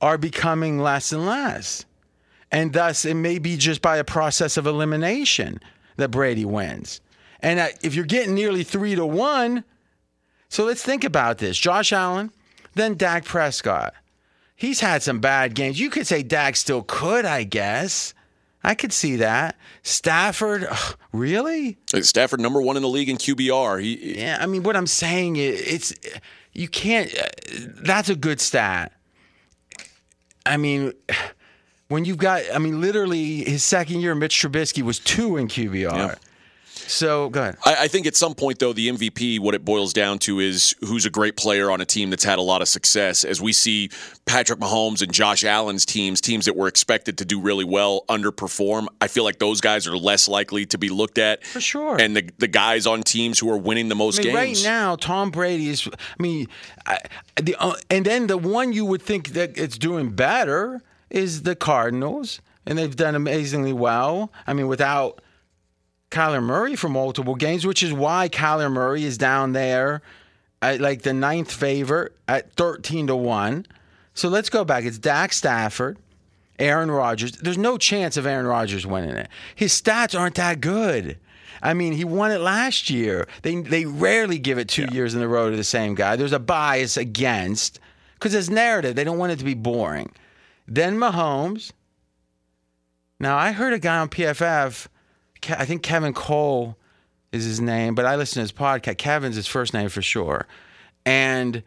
are 0.00 0.18
becoming 0.18 0.78
less 0.78 1.12
and 1.12 1.26
less, 1.26 1.84
and 2.50 2.72
thus 2.72 3.04
it 3.04 3.14
may 3.14 3.38
be 3.38 3.56
just 3.56 3.82
by 3.82 3.96
a 3.96 4.04
process 4.04 4.56
of 4.56 4.66
elimination 4.66 5.60
that 5.96 6.10
Brady 6.10 6.44
wins. 6.44 7.00
And 7.40 7.58
uh, 7.58 7.68
if 7.82 7.94
you're 7.94 8.04
getting 8.04 8.34
nearly 8.34 8.62
three 8.62 8.94
to 8.94 9.06
one, 9.06 9.64
so 10.48 10.64
let's 10.64 10.82
think 10.82 11.04
about 11.04 11.38
this: 11.38 11.58
Josh 11.58 11.92
Allen, 11.92 12.30
then 12.74 12.94
Dak 12.94 13.24
Prescott. 13.24 13.94
He's 14.54 14.80
had 14.80 15.02
some 15.02 15.20
bad 15.20 15.54
games. 15.54 15.78
You 15.78 15.90
could 15.90 16.06
say 16.06 16.22
Dak 16.22 16.56
still 16.56 16.82
could, 16.82 17.26
I 17.26 17.44
guess. 17.44 18.14
I 18.64 18.74
could 18.74 18.92
see 18.92 19.16
that. 19.16 19.56
Stafford, 19.82 20.66
ugh, 20.68 20.96
really? 21.12 21.78
Stafford, 22.00 22.40
number 22.40 22.60
one 22.60 22.76
in 22.76 22.82
the 22.82 22.88
league 22.88 23.08
in 23.08 23.16
QBR. 23.16 23.80
He, 23.80 24.18
Yeah, 24.18 24.38
I 24.40 24.46
mean, 24.46 24.64
what 24.64 24.74
I'm 24.74 24.88
saying 24.88 25.36
is, 25.36 25.60
it's 25.60 26.16
you 26.52 26.68
can't. 26.68 27.14
Uh, 27.16 27.26
that's 27.82 28.08
a 28.08 28.16
good 28.16 28.40
stat. 28.40 28.92
I 30.46 30.56
mean, 30.56 30.92
when 31.88 32.04
you've 32.04 32.18
got, 32.18 32.42
I 32.54 32.58
mean, 32.58 32.80
literally 32.80 33.44
his 33.44 33.62
second 33.64 34.00
year, 34.00 34.14
Mitch 34.14 34.40
Trubisky 34.40 34.82
was 34.82 34.98
two 34.98 35.36
in 35.36 35.48
QBR. 35.48 35.92
Yeah. 35.92 36.14
So 36.86 37.28
go 37.30 37.42
ahead. 37.42 37.56
I, 37.64 37.76
I 37.80 37.88
think 37.88 38.06
at 38.06 38.16
some 38.16 38.34
point, 38.34 38.58
though, 38.58 38.72
the 38.72 38.88
MVP, 38.88 39.40
what 39.40 39.54
it 39.54 39.64
boils 39.64 39.92
down 39.92 40.18
to 40.20 40.40
is 40.40 40.74
who's 40.80 41.06
a 41.06 41.10
great 41.10 41.36
player 41.36 41.70
on 41.70 41.80
a 41.80 41.84
team 41.84 42.10
that's 42.10 42.24
had 42.24 42.38
a 42.38 42.42
lot 42.42 42.62
of 42.62 42.68
success. 42.68 43.24
As 43.24 43.40
we 43.40 43.52
see 43.52 43.90
Patrick 44.24 44.58
Mahomes 44.58 45.02
and 45.02 45.12
Josh 45.12 45.44
Allen's 45.44 45.84
teams, 45.84 46.20
teams 46.20 46.44
that 46.46 46.56
were 46.56 46.68
expected 46.68 47.18
to 47.18 47.24
do 47.24 47.40
really 47.40 47.64
well, 47.64 48.04
underperform, 48.08 48.86
I 49.00 49.08
feel 49.08 49.24
like 49.24 49.38
those 49.38 49.60
guys 49.60 49.86
are 49.86 49.96
less 49.96 50.28
likely 50.28 50.66
to 50.66 50.78
be 50.78 50.88
looked 50.88 51.18
at. 51.18 51.44
For 51.44 51.60
sure. 51.60 52.00
And 52.00 52.16
the, 52.16 52.30
the 52.38 52.48
guys 52.48 52.86
on 52.86 53.02
teams 53.02 53.38
who 53.38 53.50
are 53.50 53.58
winning 53.58 53.88
the 53.88 53.94
most 53.94 54.20
I 54.20 54.24
mean, 54.24 54.34
games. 54.34 54.64
right 54.64 54.70
now, 54.70 54.96
Tom 54.96 55.30
Brady 55.30 55.68
is. 55.68 55.88
I 55.88 56.22
mean, 56.22 56.48
I, 56.86 56.98
the 57.40 57.56
uh, 57.58 57.74
and 57.90 58.04
then 58.04 58.26
the 58.26 58.38
one 58.38 58.72
you 58.72 58.84
would 58.84 59.02
think 59.02 59.30
that 59.30 59.56
it's 59.58 59.78
doing 59.78 60.10
better 60.10 60.82
is 61.10 61.42
the 61.42 61.54
Cardinals, 61.54 62.40
and 62.64 62.78
they've 62.78 62.96
done 62.96 63.14
amazingly 63.14 63.72
well. 63.72 64.32
I 64.46 64.52
mean, 64.52 64.68
without 64.68 65.20
Kyler 66.16 66.42
Murray 66.42 66.76
for 66.76 66.88
multiple 66.88 67.34
games, 67.34 67.66
which 67.66 67.82
is 67.82 67.92
why 67.92 68.30
Kyler 68.30 68.72
Murray 68.72 69.04
is 69.04 69.18
down 69.18 69.52
there 69.52 70.00
at 70.62 70.80
like 70.80 71.02
the 71.02 71.12
ninth 71.12 71.52
favorite 71.52 72.16
at 72.26 72.52
thirteen 72.54 73.06
to 73.08 73.16
one. 73.16 73.66
So 74.14 74.30
let's 74.30 74.48
go 74.48 74.64
back. 74.64 74.84
It's 74.84 74.98
Dak 74.98 75.34
Stafford. 75.34 75.98
Aaron 76.58 76.90
Rodgers. 76.90 77.32
There's 77.32 77.58
no 77.58 77.76
chance 77.76 78.16
of 78.16 78.24
Aaron 78.24 78.46
Rodgers 78.46 78.86
winning 78.86 79.10
it. 79.10 79.28
His 79.54 79.78
stats 79.78 80.18
aren't 80.18 80.36
that 80.36 80.62
good. 80.62 81.18
I 81.62 81.74
mean, 81.74 81.92
he 81.92 82.04
won 82.04 82.30
it 82.30 82.38
last 82.40 82.88
year. 82.88 83.28
They 83.42 83.60
they 83.60 83.84
rarely 83.84 84.38
give 84.38 84.56
it 84.56 84.68
two 84.68 84.86
years 84.92 85.14
in 85.14 85.20
a 85.22 85.28
row 85.28 85.50
to 85.50 85.56
the 85.56 85.64
same 85.64 85.94
guy. 85.94 86.16
There's 86.16 86.32
a 86.32 86.38
bias 86.38 86.96
against 86.96 87.78
because 88.14 88.34
it's 88.34 88.48
narrative. 88.48 88.96
They 88.96 89.04
don't 89.04 89.18
want 89.18 89.32
it 89.32 89.38
to 89.40 89.44
be 89.44 89.54
boring. 89.54 90.12
Then 90.66 90.96
Mahomes. 90.96 91.72
Now 93.20 93.36
I 93.36 93.52
heard 93.52 93.74
a 93.74 93.78
guy 93.78 93.98
on 93.98 94.08
PFF. 94.08 94.88
I 95.50 95.64
think 95.64 95.82
Kevin 95.82 96.12
Cole 96.12 96.76
is 97.32 97.44
his 97.44 97.60
name, 97.60 97.94
but 97.94 98.04
I 98.06 98.16
listen 98.16 98.34
to 98.36 98.40
his 98.40 98.52
podcast. 98.52 98.98
Kevin's 98.98 99.36
his 99.36 99.46
first 99.46 99.74
name 99.74 99.88
for 99.88 100.02
sure, 100.02 100.46
and 101.04 101.62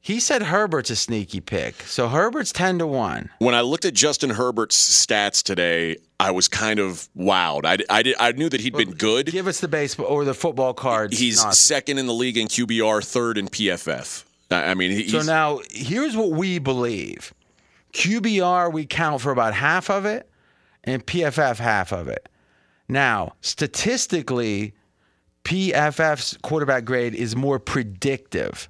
he 0.00 0.20
said 0.20 0.42
Herbert's 0.42 0.90
a 0.90 0.96
sneaky 0.96 1.40
pick. 1.40 1.82
So 1.82 2.08
Herbert's 2.08 2.52
ten 2.52 2.78
to 2.78 2.86
one. 2.86 3.30
When 3.38 3.54
I 3.54 3.60
looked 3.62 3.84
at 3.84 3.94
Justin 3.94 4.30
Herbert's 4.30 4.76
stats 5.06 5.42
today, 5.42 5.96
I 6.20 6.30
was 6.30 6.48
kind 6.48 6.78
of 6.78 7.08
wowed. 7.16 7.64
I, 7.64 7.78
I, 7.90 8.02
did, 8.02 8.16
I 8.18 8.32
knew 8.32 8.48
that 8.48 8.60
he'd 8.60 8.74
been 8.74 8.92
good. 8.92 9.26
Give 9.26 9.46
us 9.46 9.60
the 9.60 9.68
baseball 9.68 10.06
or 10.06 10.24
the 10.24 10.34
football 10.34 10.74
cards. 10.74 11.18
He's 11.18 11.42
Not- 11.44 11.54
second 11.54 11.98
in 11.98 12.06
the 12.06 12.14
league 12.14 12.36
in 12.36 12.48
QBR, 12.48 13.04
third 13.04 13.38
in 13.38 13.48
PFF. 13.48 14.24
I 14.50 14.70
I 14.70 14.74
mean, 14.74 14.90
he's, 14.92 15.12
so 15.12 15.22
now 15.22 15.60
here's 15.70 16.16
what 16.16 16.30
we 16.30 16.58
believe. 16.58 17.34
QBR, 17.92 18.72
we 18.72 18.86
count 18.86 19.20
for 19.20 19.30
about 19.30 19.54
half 19.54 19.90
of 19.90 20.04
it, 20.04 20.28
and 20.84 21.04
PFF, 21.04 21.58
half 21.58 21.92
of 21.92 22.08
it. 22.08 22.28
Now, 22.88 23.34
statistically, 23.40 24.72
PFF's 25.44 26.38
quarterback 26.42 26.84
grade 26.84 27.14
is 27.14 27.36
more 27.36 27.58
predictive. 27.58 28.68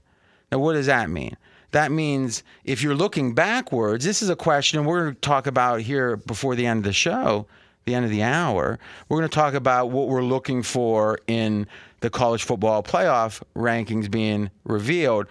Now, 0.51 0.59
what 0.59 0.75
does 0.75 0.87
that 0.87 1.11
mean? 1.11 1.37
That 1.73 1.93
means 1.93 2.43
if 2.65 2.83
you're 2.83 2.95
looking 2.95 3.35
backwards, 3.35 4.05
this 4.05 4.23
is 4.23 4.31
a 4.31 4.37
question 4.37 4.85
we're 4.85 5.03
going 5.03 5.15
to 5.15 5.21
talk 5.21 5.47
about 5.47 5.81
here 5.81 6.17
before 6.17 6.55
the 6.55 6.67
end 6.67 6.79
of 6.79 6.85
the 6.85 6.93
show, 6.93 7.47
the 7.85 7.95
end 7.95 8.05
of 8.05 8.11
the 8.11 8.23
hour. 8.23 8.79
We're 9.09 9.19
going 9.19 9.29
to 9.29 9.35
talk 9.35 9.55
about 9.55 9.91
what 9.91 10.09
we're 10.09 10.23
looking 10.23 10.63
for 10.63 11.19
in 11.27 11.67
the 12.01 12.11
college 12.11 12.45
football 12.45 12.83
playoff 12.83 13.43
rankings 13.55 14.11
being 14.11 14.51
revealed. 14.65 15.27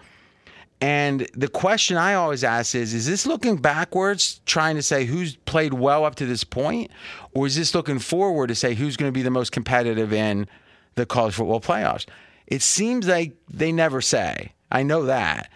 And 0.79 1.27
the 1.33 1.47
question 1.47 1.97
I 1.97 2.13
always 2.13 2.43
ask 2.43 2.75
is 2.75 2.93
Is 2.93 3.07
this 3.07 3.25
looking 3.25 3.57
backwards, 3.57 4.41
trying 4.45 4.75
to 4.75 4.83
say 4.83 5.05
who's 5.05 5.35
played 5.35 5.73
well 5.73 6.05
up 6.05 6.15
to 6.15 6.25
this 6.25 6.43
point? 6.43 6.91
Or 7.33 7.47
is 7.47 7.55
this 7.55 7.73
looking 7.73 7.99
forward 7.99 8.47
to 8.47 8.55
say 8.55 8.75
who's 8.75 8.97
going 8.97 9.11
to 9.11 9.13
be 9.17 9.23
the 9.23 9.31
most 9.31 9.51
competitive 9.51 10.13
in 10.13 10.47
the 10.95 11.05
college 11.05 11.33
football 11.33 11.61
playoffs? 11.61 12.05
It 12.45 12.61
seems 12.61 13.07
like 13.07 13.35
they 13.49 13.71
never 13.71 14.01
say. 14.01 14.53
I 14.71 14.83
know 14.83 15.03
that. 15.05 15.49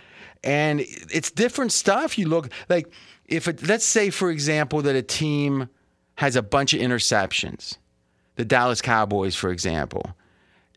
And 0.44 0.82
it's 0.82 1.30
different 1.30 1.72
stuff. 1.72 2.18
You 2.18 2.28
look 2.28 2.50
like 2.68 2.92
if 3.28 3.48
it, 3.48 3.68
let's 3.68 3.86
say, 3.86 4.10
for 4.10 4.32
example, 4.32 4.82
that 4.82 4.96
a 4.96 5.04
team 5.04 5.70
has 6.16 6.36
a 6.36 6.42
bunch 6.42 6.74
of 6.74 6.82
interceptions, 6.82 7.78
the 8.36 8.46
Dallas 8.46 8.82
Cowboys, 8.82 9.36
for 9.36 9.52
example 9.52 10.16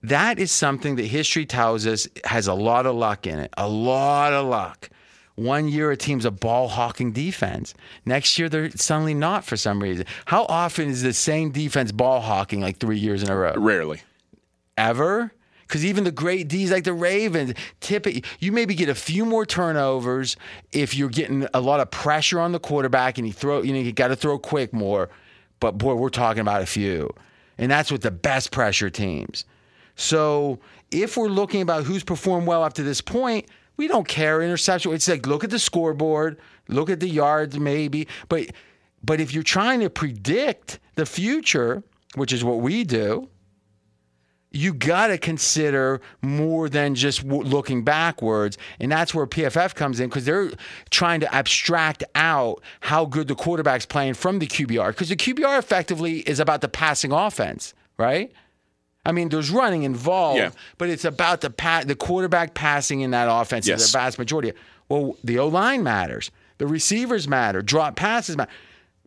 that 0.09 0.39
is 0.39 0.53
something 0.53 0.97
that 0.97 1.07
history 1.07 1.47
tells 1.47 1.87
us 1.87 2.09
has 2.25 2.47
a 2.47 2.55
lot 2.55 2.87
of 2.87 2.95
luck 2.95 3.27
in 3.27 3.39
it, 3.39 3.53
a 3.57 3.69
lot 3.69 4.33
of 4.33 4.47
luck. 4.47 4.91
One 5.37 5.67
year 5.67 5.91
a 5.91 5.97
team's 5.97 6.25
a 6.25 6.31
ball 6.31 6.69
hawking 6.69 7.13
defense. 7.13 7.75
Next 8.05 8.39
year 8.39 8.49
they're 8.49 8.71
suddenly 8.71 9.15
not 9.15 9.45
for 9.45 9.57
some 9.57 9.83
reason. 9.83 10.07
How 10.27 10.45
often 10.45 10.89
is 10.89 11.03
the 11.03 11.13
same 11.13 11.51
defense 11.51 11.91
ball 11.91 12.21
hawking 12.21 12.61
like 12.61 12.79
three 12.79 12.99
years 12.99 13.23
in 13.23 13.31
a 13.31 13.37
row? 13.37 13.55
Rarely. 13.57 14.03
Ever? 14.77 15.33
Because 15.67 15.85
even 15.85 16.05
the 16.05 16.13
great 16.13 16.49
D's 16.49 16.71
like 16.71 16.85
the 16.85 16.93
Ravens, 16.93 17.55
it. 17.91 18.25
You 18.39 18.53
maybe 18.53 18.75
get 18.75 18.89
a 18.89 18.95
few 18.95 19.25
more 19.25 19.47
turnovers 19.47 20.37
if 20.71 20.95
you're 20.95 21.09
getting 21.09 21.49
a 21.55 21.61
lot 21.61 21.81
of 21.81 21.91
pressure 21.91 22.39
on 22.39 22.53
the 22.53 22.61
quarterback 22.61 23.19
and 23.19 23.27
you 23.27 23.33
throw, 23.33 23.63
you 23.63 23.73
know, 23.73 23.81
you 23.81 23.93
got 23.93 24.09
to 24.09 24.17
throw 24.17 24.39
quick 24.39 24.73
more. 24.73 25.09
But 25.59 25.79
boy, 25.79 25.95
we're 25.95 26.11
talking 26.11 26.43
about 26.43 26.63
a 26.63 26.67
few. 26.67 27.11
And 27.57 27.71
that's 27.71 27.91
with 27.91 28.03
the 28.03 28.11
best 28.11 28.53
pressure 28.53 28.91
teams. 28.91 29.45
So 29.97 30.59
if 30.91 31.17
we're 31.17 31.29
looking 31.29 31.63
about 31.63 31.85
who's 31.85 32.05
performed 32.05 32.47
well 32.47 32.63
up 32.63 32.75
to 32.75 32.83
this 32.83 33.01
point, 33.01 33.47
we 33.77 33.89
don't 33.89 34.07
care 34.07 34.43
interception. 34.43 34.93
It's 34.93 35.09
like 35.09 35.27
look 35.27 35.45
at 35.45 35.51
the 35.51 35.59
scoreboard, 35.59 36.39
look 36.69 36.91
at 36.91 37.01
the 37.01 37.09
yards, 37.09 37.59
maybe. 37.59 38.09
But 38.29 38.51
but 39.03 39.21
if 39.21 39.35
you're 39.35 39.43
trying 39.43 39.81
to 39.81 39.91
predict 39.91 40.79
the 40.95 41.07
future, 41.07 41.83
which 42.15 42.33
is 42.33 42.43
what 42.43 42.61
we 42.61 42.85
do, 42.85 43.29
you 44.55 44.73
got 44.73 45.09
to 45.09 45.19
consider 45.19 46.01
more 46.23 46.69
than 46.69 46.95
just 46.95 47.25
looking 47.25 47.83
backwards. 47.83 48.57
And 48.79 48.91
that's 48.91 49.13
where 49.13 49.27
PFF 49.27 49.75
comes 49.75 49.99
in 49.99 50.09
because 50.09 50.25
they're 50.25 50.53
trying 50.91 51.21
to 51.21 51.35
abstract 51.35 52.05
out 52.15 52.63
how 52.81 53.05
good 53.05 53.27
the 53.27 53.35
quarterback's 53.35 53.85
playing 53.85 54.15
from 54.15 54.39
the 54.39 54.47
QBR. 54.47 54.89
Because 54.89 55.09
the 55.09 55.17
QBR 55.17 55.59
effectively 55.59 56.21
is 56.21 56.39
about 56.39 56.61
the 56.61 56.69
passing 56.69 57.11
offense, 57.11 57.75
right? 57.99 58.33
I 59.07 59.13
mean, 59.13 59.29
there's 59.29 59.51
running 59.51 59.83
involved, 59.83 60.39
yeah. 60.39 60.51
but 60.79 60.89
it's 60.89 61.05
about 61.05 61.41
the 61.43 61.51
pa- 61.51 61.85
the 61.85 61.95
quarterback 61.95 62.55
passing 62.55 63.01
in 63.01 63.11
that 63.11 63.29
offense 63.31 63.67
yes. 63.67 63.93
the 63.93 63.99
vast 63.99 64.19
majority. 64.19 64.53
Well, 64.89 65.17
the 65.23 65.39
O 65.39 65.49
line 65.49 65.83
matters, 65.83 66.31
the 66.59 66.67
receivers 66.67 67.29
matter, 67.29 67.63
drop 67.63 67.97
passes 67.97 68.37
matter. 68.37 68.51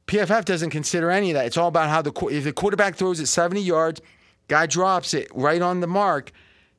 PFF 0.07 0.45
doesn't 0.45 0.69
consider 0.69 1.11
any 1.11 1.31
of 1.31 1.35
that. 1.35 1.45
It's 1.45 1.57
all 1.57 1.67
about 1.67 1.89
how 1.89 2.01
the 2.01 2.13
if 2.27 2.43
the 2.43 2.53
quarterback 2.53 2.95
throws 2.95 3.19
it 3.19 3.27
70 3.27 3.61
yards, 3.61 4.01
guy 4.47 4.65
drops 4.65 5.13
it 5.13 5.29
right 5.33 5.61
on 5.61 5.81
the 5.81 5.87
mark, 5.87 6.31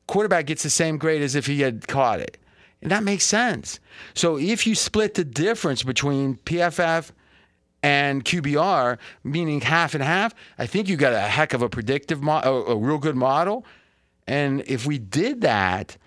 quarterback 0.07 0.47
gets 0.47 0.63
the 0.63 0.69
same 0.69 0.97
grade 0.97 1.21
as 1.21 1.35
if 1.35 1.45
he 1.45 1.61
had 1.61 1.87
caught 1.87 2.19
it. 2.19 2.37
And 2.81 2.91
that 2.91 3.03
makes 3.03 3.25
sense. 3.25 3.79
So 4.13 4.37
if 4.37 4.65
you 4.65 4.73
split 4.73 5.15
the 5.15 5.25
difference 5.25 5.83
between 5.83 6.37
PFF 6.37 7.11
and 7.81 8.25
QBR, 8.25 8.97
meaning 9.23 9.61
half 9.61 9.93
and 9.93 10.03
half, 10.03 10.33
I 10.57 10.65
think 10.65 10.89
you 10.89 10.97
got 10.97 11.13
a 11.13 11.19
heck 11.19 11.53
of 11.53 11.61
a 11.61 11.69
predictive, 11.69 12.21
mo- 12.21 12.41
a, 12.43 12.71
a 12.71 12.75
real 12.75 12.97
good 12.97 13.15
model. 13.15 13.65
And 14.27 14.63
if 14.67 14.85
we 14.85 14.97
did 14.99 15.41
that, 15.41 15.97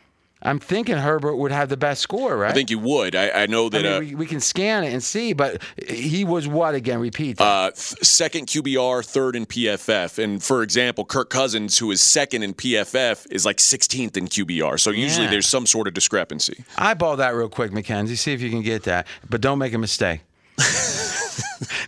I'm 0.45 0.59
thinking 0.59 0.97
Herbert 0.97 1.37
would 1.37 1.53
have 1.53 1.69
the 1.69 1.77
best 1.77 2.03
score, 2.03 2.37
right? 2.37 2.51
I 2.51 2.55
think 2.55 2.71
you 2.71 2.79
would. 2.81 3.15
I, 3.15 3.43
I 3.43 3.47
know 3.47 3.69
that 3.69 3.81
I 3.81 3.83
mean, 3.83 3.93
uh, 3.93 4.01
we, 4.01 4.15
we, 4.17 4.27
can 4.27 4.41
scan 4.41 4.83
it 4.83 4.93
and 4.93 5.03
see, 5.03 5.33
but 5.33 5.63
he 5.89 6.25
was 6.25 6.49
what 6.49 6.75
again? 6.75 6.99
Repeat. 6.99 7.41
Uh, 7.41 7.71
second 7.75 8.49
QBR, 8.49 9.05
third 9.05 9.37
in 9.37 9.47
PFF, 9.47 10.23
and 10.23 10.43
for 10.43 10.63
example, 10.63 11.05
Kirk 11.05 11.31
Cousins, 11.31 11.79
who 11.79 11.91
is 11.93 12.03
second 12.03 12.43
in 12.43 12.55
PFF, 12.55 13.27
is 13.31 13.47
like 13.47 13.59
16th 13.59 14.17
in 14.17 14.27
QBR. 14.27 14.81
So 14.81 14.91
usually 14.91 15.27
yeah. 15.27 15.31
there's 15.31 15.49
some 15.49 15.65
sort 15.65 15.87
of 15.87 15.95
discrepancy. 15.95 16.65
Eyeball 16.77 17.17
that 17.17 17.35
real 17.35 17.49
quick, 17.49 17.71
McKenzie. 17.71 18.19
See 18.19 18.33
if 18.33 18.41
you 18.41 18.51
can 18.51 18.63
get 18.63 18.83
that, 18.85 19.07
but 19.31 19.41
don't 19.41 19.59
make 19.59 19.75
a 19.75 19.79
mistake. 19.79 20.23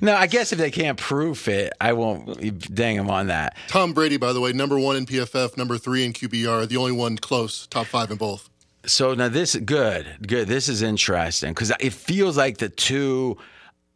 No, 0.00 0.14
I 0.14 0.26
guess 0.26 0.52
if 0.52 0.58
they 0.58 0.70
can't 0.70 0.98
prove 0.98 1.46
it, 1.48 1.72
I 1.80 1.92
won't 1.92 2.74
dang 2.74 2.96
them 2.96 3.10
on 3.10 3.28
that. 3.28 3.56
Tom 3.68 3.92
Brady, 3.92 4.16
by 4.16 4.32
the 4.32 4.40
way, 4.40 4.52
number 4.52 4.78
one 4.78 4.96
in 4.96 5.06
PFF, 5.06 5.56
number 5.56 5.78
three 5.78 6.04
in 6.04 6.12
QBR, 6.12 6.68
the 6.68 6.76
only 6.76 6.92
one 6.92 7.16
close, 7.16 7.66
top 7.66 7.86
five 7.86 8.10
in 8.10 8.16
both. 8.16 8.48
So 8.86 9.14
now 9.14 9.28
this 9.28 9.56
good, 9.56 10.06
good. 10.26 10.46
This 10.46 10.68
is 10.68 10.82
interesting 10.82 11.52
because 11.52 11.72
it 11.80 11.92
feels 11.92 12.36
like 12.36 12.58
the 12.58 12.68
two 12.68 13.38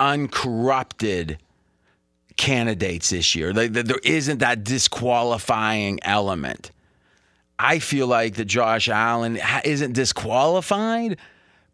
uncorrupted 0.00 1.38
candidates 2.36 3.10
this 3.10 3.34
year. 3.34 3.52
Like 3.52 3.72
there 3.72 4.00
isn't 4.02 4.38
that 4.38 4.64
disqualifying 4.64 5.98
element. 6.02 6.70
I 7.58 7.80
feel 7.80 8.06
like 8.06 8.36
that 8.36 8.46
Josh 8.46 8.88
Allen 8.88 9.38
isn't 9.64 9.92
disqualified, 9.92 11.18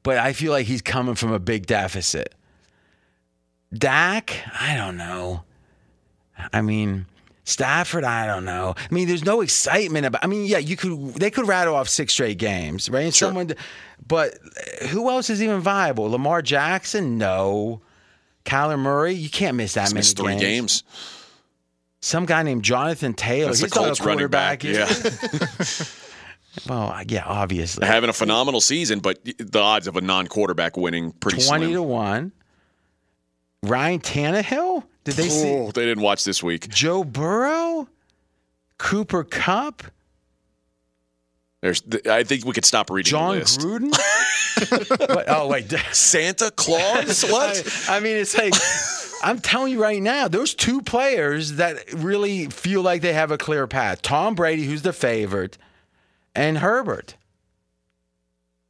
but 0.03 0.17
I 0.19 0.33
feel 0.33 0.51
like 0.51 0.67
he's 0.67 0.83
coming 0.83 1.15
from 1.15 1.33
a 1.33 1.39
big 1.39 1.67
deficit. 1.67 2.35
Dak, 3.77 4.43
I 4.61 4.77
don't 4.77 4.97
know. 4.97 5.43
I 6.53 6.63
mean, 6.63 7.07
Stafford, 7.45 8.05
I 8.05 8.27
don't 8.27 8.45
know. 8.45 8.75
I 8.79 8.95
mean, 8.95 9.07
there's 9.09 9.25
no 9.25 9.41
excitement 9.41 10.07
about. 10.07 10.25
I 10.25 10.27
mean, 10.27 10.47
yeah, 10.47 10.59
you 10.59 10.77
could 10.77 11.15
they 11.15 11.31
could 11.31 11.47
rattle 11.47 11.75
off 11.75 11.89
six 11.89 12.13
straight 12.13 12.39
games, 12.39 12.89
right? 12.89 13.13
Sure. 13.15 13.29
Someone, 13.29 13.53
but 14.07 14.35
uh, 14.83 14.87
who 14.89 15.11
else 15.11 15.29
is 15.31 15.43
even 15.43 15.61
viable? 15.61 16.11
Lamar 16.11 16.43
Jackson, 16.43 17.19
no. 17.19 17.81
Kyler 18.45 18.79
Murray, 18.79 19.15
you 19.15 19.31
can't 19.31 19.57
miss 19.57 19.75
that 19.75 19.93
He's 19.93 19.95
many 19.95 20.37
three 20.37 20.41
games. 20.41 20.83
games. 20.83 20.85
Some 22.01 22.27
guy 22.27 22.43
named 22.43 22.63
Jonathan 22.63 23.15
Taylor. 23.15 23.47
That's 23.47 23.61
He's 23.61 23.71
the 23.71 23.79
Colts 23.79 24.01
running 24.03 24.29
back. 24.29 24.63
Yeah. 24.63 24.87
well, 26.69 27.03
yeah, 27.09 27.25
obviously 27.25 27.87
having 27.87 28.11
a 28.11 28.13
phenomenal 28.13 28.61
season, 28.61 29.01
but 29.01 29.25
the 29.25 29.59
odds 29.59 29.87
of 29.87 29.97
a 29.97 30.03
non-quarterback 30.03 30.77
winning 30.77 31.13
pretty 31.13 31.43
twenty 31.43 31.67
slim. 31.67 31.75
to 31.75 31.83
one. 31.83 32.33
Ryan 33.69 34.01
Tannehill? 34.01 34.85
Did 35.05 35.15
they 35.15 35.29
see? 35.29 35.51
Oh, 35.51 35.71
they 35.71 35.85
didn't 35.85 36.03
watch 36.03 36.25
this 36.25 36.43
week. 36.43 36.69
Joe 36.69 37.05
Burrow? 37.05 37.89
Cooper 38.79 39.25
Kupp. 39.25 39.83
There's, 41.61 41.83
I 42.11 42.25
think 42.25 42.45
we 42.45 42.53
could 42.53 42.67
stop 42.67 42.91
reading 42.91 43.11
Jon. 43.11 43.39
Gruden? 43.39 43.95
oh 45.29 45.49
wait, 45.49 45.71
Santa 45.93 46.51
Claus? 46.51 47.25
What? 47.25 47.87
I, 47.89 47.97
I 47.97 48.01
mean, 48.01 48.17
it's 48.17 48.37
like 48.37 48.53
I'm 49.23 49.41
telling 49.41 49.73
you 49.73 49.83
right 49.83 50.03
now, 50.03 50.29
those 50.29 50.55
two 50.55 50.83
players 50.83 51.53
that 51.53 51.93
really 51.95 52.47
feel 52.47 52.83
like 52.83 53.01
they 53.01 53.15
have 53.15 53.31
a 53.31 53.39
clear 53.39 53.67
path: 53.67 54.03
Tom 54.03 54.35
Brady, 54.35 54.65
who's 54.65 54.83
the 54.83 54.93
favorite, 54.93 55.57
and 56.35 56.59
Herbert. 56.59 57.17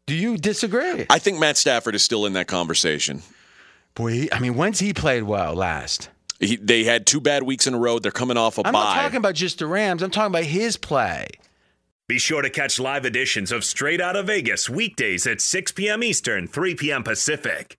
Do 0.06 0.14
you 0.14 0.36
disagree? 0.36 1.06
I 1.10 1.18
think 1.18 1.40
Matt 1.40 1.56
Stafford 1.56 1.94
is 1.94 2.02
still 2.02 2.26
in 2.26 2.34
that 2.34 2.46
conversation. 2.46 3.22
Boy, 3.94 4.28
I 4.32 4.40
mean, 4.40 4.54
when's 4.54 4.80
he 4.80 4.92
played 4.92 5.22
well 5.22 5.54
last? 5.54 6.10
He, 6.40 6.56
they 6.56 6.84
had 6.84 7.06
two 7.06 7.20
bad 7.20 7.44
weeks 7.44 7.66
in 7.66 7.74
a 7.74 7.78
row. 7.78 7.98
They're 8.00 8.10
coming 8.10 8.36
off 8.36 8.58
a 8.58 8.66
I'm 8.66 8.72
bye. 8.72 8.80
I'm 8.80 8.96
not 8.96 9.02
talking 9.02 9.16
about 9.18 9.34
just 9.34 9.60
the 9.60 9.66
Rams. 9.66 10.02
I'm 10.02 10.10
talking 10.10 10.32
about 10.32 10.44
his 10.44 10.76
play. 10.76 11.28
Be 12.08 12.18
sure 12.18 12.42
to 12.42 12.50
catch 12.50 12.78
live 12.78 13.06
editions 13.06 13.50
of 13.50 13.64
Straight 13.64 14.00
Out 14.00 14.16
of 14.16 14.26
Vegas 14.26 14.68
weekdays 14.68 15.26
at 15.26 15.40
6 15.40 15.72
p.m. 15.72 16.02
Eastern, 16.02 16.46
3 16.46 16.74
p.m. 16.74 17.02
Pacific. 17.02 17.78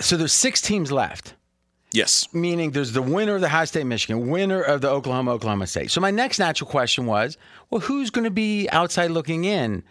So 0.00 0.16
there's 0.16 0.32
six 0.32 0.60
teams 0.60 0.90
left. 0.90 1.34
Yes. 1.92 2.28
meaning 2.32 2.70
there's 2.70 2.92
the 2.92 3.02
winner 3.02 3.34
of 3.34 3.40
the 3.40 3.48
Ohio 3.48 3.64
State 3.64 3.84
Michigan, 3.84 4.30
winner 4.30 4.62
of 4.62 4.80
the 4.80 4.88
Oklahoma 4.88 5.32
Oklahoma 5.32 5.66
State. 5.66 5.90
So 5.90 6.00
my 6.00 6.12
next 6.12 6.38
natural 6.38 6.70
question 6.70 7.06
was, 7.06 7.36
well, 7.68 7.80
who's 7.80 8.10
going 8.10 8.24
to 8.24 8.30
be 8.30 8.68
outside 8.70 9.10
looking 9.10 9.44
in, 9.44 9.82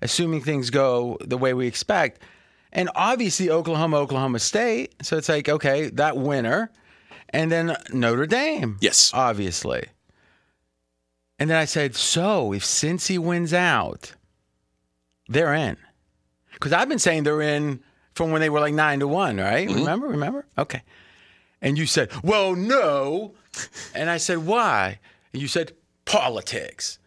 assuming 0.00 0.40
things 0.40 0.70
go 0.70 1.18
the 1.20 1.36
way 1.36 1.54
we 1.54 1.66
expect? 1.66 2.22
And 2.72 2.88
obviously 2.94 3.50
Oklahoma 3.50 3.96
Oklahoma 3.96 4.38
State. 4.38 4.94
So 5.02 5.16
it's 5.16 5.28
like, 5.28 5.48
okay, 5.48 5.90
that 5.90 6.16
winner, 6.16 6.70
and 7.30 7.50
then 7.50 7.76
Notre 7.92 8.26
Dame. 8.26 8.76
Yes. 8.80 9.10
obviously. 9.12 9.84
And 11.40 11.50
then 11.50 11.56
I 11.56 11.64
said, 11.64 11.94
so 11.94 12.52
if 12.52 12.64
Cincy 12.64 13.18
wins 13.18 13.52
out, 13.52 14.14
they're 15.28 15.54
in. 15.54 15.76
Because 16.52 16.72
I've 16.72 16.88
been 16.88 16.98
saying 16.98 17.22
they're 17.22 17.40
in 17.40 17.80
from 18.18 18.32
when 18.32 18.42
they 18.42 18.50
were 18.50 18.60
like 18.60 18.74
nine 18.74 18.98
to 18.98 19.08
one, 19.08 19.38
right? 19.38 19.66
Mm-hmm. 19.66 19.78
Remember? 19.78 20.08
Remember? 20.08 20.44
Okay. 20.58 20.82
And 21.62 21.78
you 21.78 21.86
said, 21.86 22.10
well, 22.22 22.54
no. 22.54 23.34
and 23.94 24.10
I 24.10 24.18
said, 24.18 24.38
why? 24.38 24.98
And 25.32 25.40
you 25.40 25.48
said, 25.48 25.72
politics. 26.04 26.98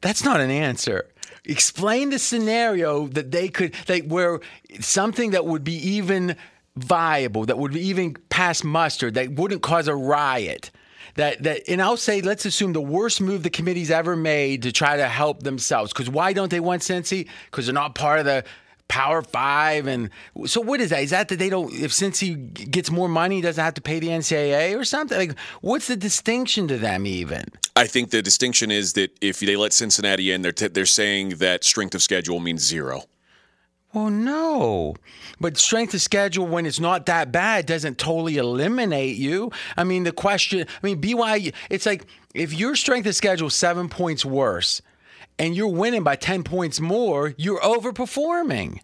That's 0.00 0.24
not 0.24 0.40
an 0.40 0.50
answer. 0.50 1.10
Explain 1.44 2.10
the 2.10 2.18
scenario 2.18 3.06
that 3.08 3.30
they 3.30 3.48
could, 3.48 3.74
like, 3.88 4.06
where 4.06 4.40
something 4.80 5.32
that 5.32 5.44
would 5.44 5.62
be 5.62 5.76
even 5.76 6.36
viable, 6.76 7.44
that 7.44 7.58
would 7.58 7.76
even 7.76 8.14
pass 8.30 8.64
muster, 8.64 9.10
that 9.10 9.32
wouldn't 9.32 9.62
cause 9.62 9.88
a 9.88 9.94
riot. 9.94 10.70
That, 11.16 11.42
that 11.44 11.68
and 11.68 11.80
I'll 11.80 11.96
say 11.96 12.22
let's 12.22 12.44
assume 12.44 12.72
the 12.72 12.80
worst 12.80 13.20
move 13.20 13.44
the 13.44 13.50
committee's 13.50 13.90
ever 13.90 14.16
made 14.16 14.62
to 14.62 14.72
try 14.72 14.96
to 14.96 15.06
help 15.06 15.44
themselves 15.44 15.92
because 15.92 16.10
why 16.10 16.32
don't 16.32 16.50
they 16.50 16.58
want 16.58 16.82
Cincy? 16.82 17.28
Because 17.44 17.66
they're 17.66 17.74
not 17.74 17.94
part 17.94 18.18
of 18.18 18.24
the 18.24 18.44
Power 18.88 19.22
Five 19.22 19.86
and 19.86 20.10
so 20.46 20.60
what 20.60 20.80
is 20.80 20.90
that? 20.90 21.02
Is 21.02 21.10
that 21.10 21.28
that 21.28 21.38
they 21.38 21.48
don't 21.48 21.72
if 21.72 21.90
Cincy 21.90 22.52
gets 22.70 22.90
more 22.90 23.08
money, 23.08 23.36
he 23.36 23.42
doesn't 23.42 23.62
have 23.62 23.74
to 23.74 23.80
pay 23.80 23.98
the 23.98 24.08
NCAA 24.08 24.78
or 24.78 24.84
something? 24.84 25.16
Like 25.16 25.38
what's 25.60 25.88
the 25.88 25.96
distinction 25.96 26.68
to 26.68 26.78
them 26.78 27.06
even? 27.06 27.44
I 27.76 27.86
think 27.86 28.10
the 28.10 28.22
distinction 28.22 28.70
is 28.70 28.92
that 28.92 29.16
if 29.20 29.40
they 29.40 29.56
let 29.56 29.72
Cincinnati 29.72 30.30
in, 30.30 30.42
they're 30.42 30.52
t- 30.52 30.68
they're 30.68 30.86
saying 30.86 31.30
that 31.36 31.64
strength 31.64 31.94
of 31.94 32.02
schedule 32.02 32.40
means 32.40 32.62
zero. 32.62 33.02
Well, 33.94 34.10
no. 34.10 34.96
But 35.40 35.56
strength 35.56 35.94
of 35.94 36.02
schedule, 36.02 36.46
when 36.46 36.66
it's 36.66 36.80
not 36.80 37.06
that 37.06 37.30
bad, 37.30 37.66
doesn't 37.66 37.96
totally 37.96 38.38
eliminate 38.38 39.16
you. 39.16 39.52
I 39.76 39.84
mean, 39.84 40.02
the 40.02 40.10
question, 40.10 40.66
I 40.82 40.86
mean, 40.86 41.00
BYU, 41.00 41.54
it's 41.70 41.86
like 41.86 42.04
if 42.34 42.52
your 42.52 42.74
strength 42.74 43.06
of 43.06 43.14
schedule 43.14 43.46
is 43.48 43.54
seven 43.54 43.88
points 43.88 44.24
worse 44.24 44.82
and 45.38 45.54
you're 45.56 45.68
winning 45.68 46.02
by 46.02 46.16
10 46.16 46.44
points 46.44 46.80
more, 46.80 47.34
you're 47.36 47.60
overperforming. 47.60 48.80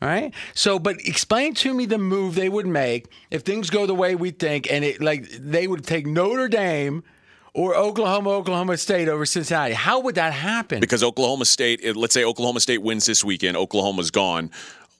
Right? 0.00 0.32
So, 0.54 0.78
but 0.78 0.96
explain 1.04 1.54
to 1.54 1.74
me 1.74 1.84
the 1.84 1.98
move 1.98 2.36
they 2.36 2.48
would 2.48 2.66
make 2.66 3.10
if 3.30 3.42
things 3.42 3.68
go 3.68 3.84
the 3.84 3.94
way 3.94 4.14
we 4.14 4.30
think 4.30 4.70
and 4.70 4.84
it 4.84 5.02
like 5.02 5.28
they 5.28 5.66
would 5.66 5.84
take 5.84 6.06
Notre 6.06 6.46
Dame 6.46 7.02
or 7.52 7.74
Oklahoma, 7.74 8.30
Oklahoma 8.30 8.76
State 8.76 9.08
over 9.08 9.26
Cincinnati. 9.26 9.74
How 9.74 9.98
would 9.98 10.14
that 10.14 10.32
happen? 10.32 10.78
Because 10.78 11.02
Oklahoma 11.02 11.46
State, 11.46 11.96
let's 11.96 12.14
say 12.14 12.22
Oklahoma 12.22 12.60
State 12.60 12.80
wins 12.82 13.06
this 13.06 13.24
weekend, 13.24 13.56
Oklahoma's 13.56 14.12
gone. 14.12 14.52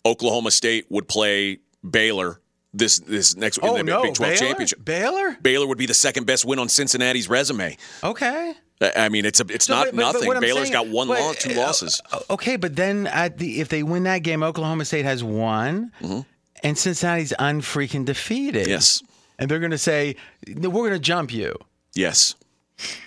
Oklahoma 0.05 0.51
State 0.51 0.87
would 0.91 1.07
play 1.07 1.59
Baylor 1.89 2.41
this 2.75 2.99
this 2.99 3.37
next 3.37 3.59
oh, 3.63 3.77
in 3.77 3.87
the 3.87 3.93
no. 3.93 4.03
Big 4.03 4.15
12 4.15 4.33
Baylor? 4.33 4.49
championship. 4.49 4.85
Baylor? 4.85 5.37
Baylor 5.41 5.67
would 5.67 5.79
be 5.79 5.87
the 5.87 5.95
second 5.95 6.27
best 6.27 6.45
win 6.45 6.59
on 6.59 6.69
Cincinnati's 6.69 7.29
resume. 7.29 7.77
Okay. 8.03 8.55
I- 8.81 9.09
mean, 9.09 9.25
it's 9.25 9.41
a, 9.41 9.45
it's 9.49 9.67
So, 9.67 9.75
not 9.75 9.87
but- 9.87 9.97
but- 9.97 9.97
but 9.97 10.13
nothing. 10.13 10.31
I'm 10.37 10.41
Baylor's 10.41 10.63
saying- 10.69 10.73
got 10.73 10.87
one 10.89 11.09
but, 11.09 11.21
loss, 11.21 11.37
two 11.37 11.53
uh, 11.53 11.57
losses. 11.57 12.01
uh, 12.13 12.21
Okay, 12.31 12.57
but 12.57 12.77
then 12.77 13.07
at 13.09 13.39
the 13.39 13.61
if 13.61 13.69
they 13.69 13.83
win 13.83 14.05
that 14.05 14.19
game, 14.23 14.43
Oklahoma 14.43 14.85
State 14.85 15.05
has 15.05 15.23
won, 15.25 15.91
and 16.63 16.79
Cincinnati's 16.79 17.33
unfreaking 17.39 18.05
defeated. 18.05 18.67
Yes, 18.69 19.03
and 19.39 19.51
they're 19.51 19.59
going 19.59 19.73
to 19.73 19.79
say 19.79 20.15
we're 20.47 20.71
going 20.71 20.93
to 20.93 20.99
jump 20.99 21.33
you. 21.33 21.57
yes. 21.95 22.35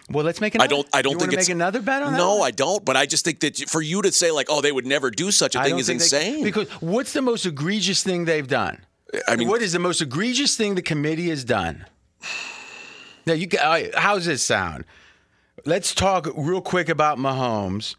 Well, 0.09 0.25
let's 0.25 0.41
make 0.41 0.53
another. 0.53 0.65
I 0.65 0.67
don't. 0.67 0.87
I 0.91 1.01
don't 1.01 1.13
you 1.13 1.19
think 1.19 1.31
it's 1.31 1.47
make 1.47 1.55
another 1.55 1.79
bet 1.81 2.03
on 2.03 2.11
that. 2.11 2.17
No, 2.17 2.35
one? 2.35 2.47
I 2.47 2.51
don't. 2.51 2.83
But 2.83 2.97
I 2.97 3.05
just 3.05 3.23
think 3.23 3.39
that 3.39 3.57
for 3.69 3.81
you 3.81 4.01
to 4.01 4.11
say 4.11 4.29
like, 4.29 4.47
oh, 4.49 4.59
they 4.59 4.73
would 4.73 4.85
never 4.85 5.09
do 5.09 5.31
such 5.31 5.55
a 5.55 5.63
thing 5.63 5.79
is 5.79 5.87
think 5.87 5.99
they- 5.99 6.03
insane. 6.03 6.43
because 6.43 6.67
what's 6.81 7.13
the 7.13 7.21
most 7.21 7.45
egregious 7.45 8.03
thing 8.03 8.25
they've 8.25 8.49
done? 8.49 8.79
I 9.29 9.37
mean, 9.37 9.47
what 9.47 9.61
is 9.61 9.71
the 9.71 9.79
most 9.79 10.01
egregious 10.01 10.57
thing 10.57 10.75
the 10.75 10.81
committee 10.81 11.29
has 11.29 11.45
done? 11.45 11.85
Now, 13.25 13.31
you 13.33 13.47
right, 13.63 13.93
how's 13.95 14.25
this 14.25 14.43
sound? 14.43 14.83
Let's 15.65 15.93
talk 15.93 16.27
real 16.35 16.61
quick 16.61 16.89
about 16.89 17.17
Mahomes, 17.17 17.95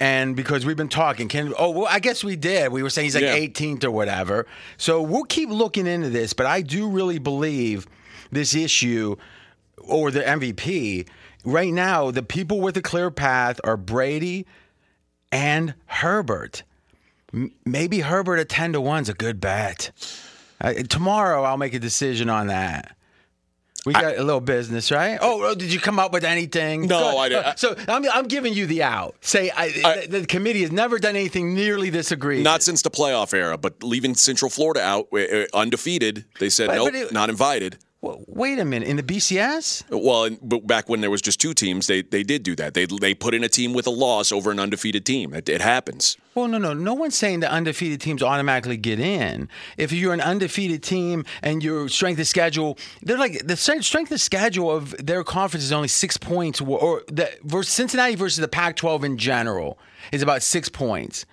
and 0.00 0.34
because 0.34 0.66
we've 0.66 0.76
been 0.76 0.88
talking, 0.88 1.28
can 1.28 1.52
oh 1.58 1.70
well, 1.70 1.86
I 1.88 2.00
guess 2.00 2.24
we 2.24 2.36
did. 2.36 2.72
We 2.72 2.82
were 2.82 2.90
saying 2.90 3.06
he's 3.06 3.14
like 3.14 3.22
Yeah. 3.24 3.36
18th 3.36 3.84
or 3.84 3.90
whatever. 3.90 4.46
So 4.76 5.00
we'll 5.02 5.24
keep 5.24 5.48
looking 5.48 5.86
into 5.86 6.10
this, 6.10 6.32
but 6.32 6.46
I 6.46 6.62
do 6.62 6.88
really 6.88 7.18
believe 7.18 7.86
this 8.32 8.54
issue 8.54 9.16
or 9.78 10.10
the 10.10 10.20
MVP 10.22 11.06
right 11.44 11.72
now. 11.72 12.10
The 12.10 12.22
people 12.24 12.60
with 12.60 12.76
a 12.76 12.82
clear 12.82 13.10
path 13.10 13.60
are 13.62 13.76
Brady 13.76 14.44
and 15.30 15.74
Herbert. 15.86 16.64
M- 17.32 17.52
Maybe 17.64 18.00
Herbert 18.00 18.38
at 18.38 18.48
10 18.48 18.72
to 18.72 18.80
1 18.80 19.02
is 19.02 19.08
a 19.08 19.14
good 19.14 19.40
bet. 19.40 19.92
Uh, 20.60 20.72
tomorrow 20.88 21.42
I'll 21.44 21.56
make 21.58 21.74
a 21.74 21.78
decision 21.78 22.28
on 22.30 22.48
that. 22.48 22.96
We 23.86 23.92
got 23.92 24.18
a 24.18 24.22
little 24.22 24.40
business, 24.40 24.90
right? 24.90 25.16
Oh, 25.22 25.54
did 25.54 25.72
you 25.72 25.78
come 25.80 25.98
up 25.98 26.12
with 26.12 26.24
anything? 26.24 26.86
No, 26.88 27.16
I 27.18 27.28
didn't. 27.28 27.58
So 27.58 27.74
I'm, 27.88 28.04
I'm 28.12 28.26
giving 28.26 28.52
you 28.52 28.66
the 28.66 28.82
out. 28.82 29.14
Say 29.20 29.50
I, 29.50 29.64
I- 29.84 30.06
the, 30.08 30.20
the 30.20 30.26
committee 30.26 30.62
has 30.62 30.72
never 30.72 30.98
done 30.98 31.14
anything 31.16 31.54
nearly 31.54 31.88
this 31.90 32.10
egregious. 32.12 32.44
not 32.44 32.62
since 32.62 32.82
the 32.82 32.90
playoff 32.90 33.32
era, 33.32 33.56
but 33.56 33.82
leaving 33.82 34.14
Central 34.16 34.50
Florida 34.50 34.82
out 34.82 35.06
uh, 35.12 35.16
uh, 35.18 35.46
undefeated, 35.54 36.24
they 36.40 36.50
said 36.50 36.66
But- 36.66 36.92
nope, 36.92 37.12
not 37.12 37.30
invited. 37.30 37.78
Wait 38.02 38.58
a 38.58 38.64
minute. 38.64 38.88
In 38.88 38.96
the 38.96 39.02
BCS? 39.02 39.84
Well, 39.90 40.30
but 40.42 40.66
back 40.66 40.88
when 40.88 41.00
there 41.00 41.10
was 41.10 41.22
just 41.22 41.40
two 41.40 41.54
teams, 41.54 41.86
they 41.86 42.02
they 42.02 42.22
did 42.22 42.42
do 42.42 42.54
that. 42.56 42.74
They 42.74 42.86
they 42.86 43.14
put 43.14 43.34
in 43.34 43.42
a 43.42 43.48
team 43.48 43.72
with 43.72 43.86
a 43.86 43.90
loss 43.90 44.30
over 44.30 44.50
an 44.50 44.60
undefeated 44.60 45.04
team. 45.04 45.34
It, 45.34 45.48
it 45.48 45.60
happens. 45.60 46.16
Well, 46.34 46.46
no, 46.46 46.58
no. 46.58 46.74
No 46.74 46.92
one's 46.94 47.16
saying 47.16 47.40
the 47.40 47.50
undefeated 47.50 48.00
teams 48.00 48.22
automatically 48.22 48.76
get 48.76 49.00
in. 49.00 49.48
If 49.78 49.92
you're 49.92 50.12
an 50.12 50.20
undefeated 50.20 50.82
team 50.82 51.24
and 51.42 51.64
your 51.64 51.88
strength 51.88 52.20
of 52.20 52.28
schedule, 52.28 52.78
they're 53.02 53.18
like 53.18 53.46
the 53.46 53.56
strength 53.56 53.86
strength 53.86 54.12
of 54.12 54.20
schedule 54.20 54.70
of 54.70 54.94
their 55.04 55.24
conference 55.24 55.64
is 55.64 55.72
only 55.72 55.88
six 55.88 56.16
points, 56.16 56.60
or 56.60 57.02
the 57.08 57.30
versus 57.42 57.72
Cincinnati 57.72 58.14
versus 58.14 58.38
the 58.38 58.48
Pac-12 58.48 59.04
in 59.04 59.18
general 59.18 59.78
is 60.12 60.22
about 60.22 60.42
six 60.42 60.68
points. 60.68 61.24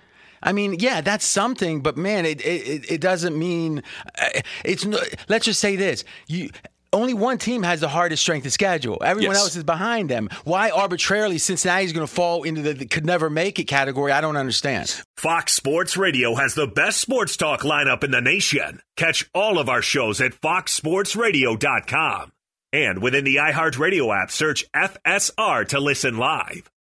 I 0.44 0.52
mean, 0.52 0.76
yeah, 0.78 1.00
that's 1.00 1.24
something, 1.26 1.80
but 1.80 1.96
man, 1.96 2.24
it 2.26 2.40
it, 2.44 2.90
it 2.90 3.00
doesn't 3.00 3.36
mean 3.36 3.82
uh, 4.20 4.40
it's. 4.64 4.86
Let's 5.28 5.46
just 5.46 5.58
say 5.60 5.74
this: 5.76 6.04
you. 6.28 6.50
Only 6.92 7.12
one 7.12 7.38
team 7.38 7.64
has 7.64 7.80
the 7.80 7.88
hardest 7.88 8.22
strength 8.22 8.46
of 8.46 8.52
schedule. 8.52 8.98
Everyone 9.04 9.34
Yes. 9.34 9.42
else 9.42 9.56
is 9.56 9.64
behind 9.64 10.08
them. 10.08 10.28
Why 10.44 10.70
arbitrarily 10.70 11.38
Cincinnati 11.38 11.86
is 11.86 11.92
going 11.92 12.06
to 12.06 12.12
fall 12.12 12.44
into 12.44 12.62
the, 12.62 12.72
the 12.72 12.86
could 12.86 13.04
never 13.04 13.28
make 13.28 13.58
it 13.58 13.64
category? 13.64 14.12
I 14.12 14.20
don't 14.20 14.36
understand. 14.36 15.02
Fox 15.16 15.54
Sports 15.54 15.96
Radio 15.96 16.36
has 16.36 16.54
the 16.54 16.68
best 16.68 17.00
sports 17.00 17.36
talk 17.36 17.62
lineup 17.62 18.04
in 18.04 18.12
the 18.12 18.20
nation. 18.20 18.80
Catch 18.96 19.28
all 19.34 19.58
of 19.58 19.68
our 19.68 19.82
shows 19.82 20.20
at 20.20 20.40
foxsportsradio.com. 20.40 22.32
And 22.72 23.02
within 23.02 23.24
the 23.24 23.36
iHeartRadio 23.36 24.22
app, 24.22 24.30
search 24.30 24.64
FSR 24.72 25.66
to 25.68 25.80
listen 25.80 26.16
live. 26.16 26.70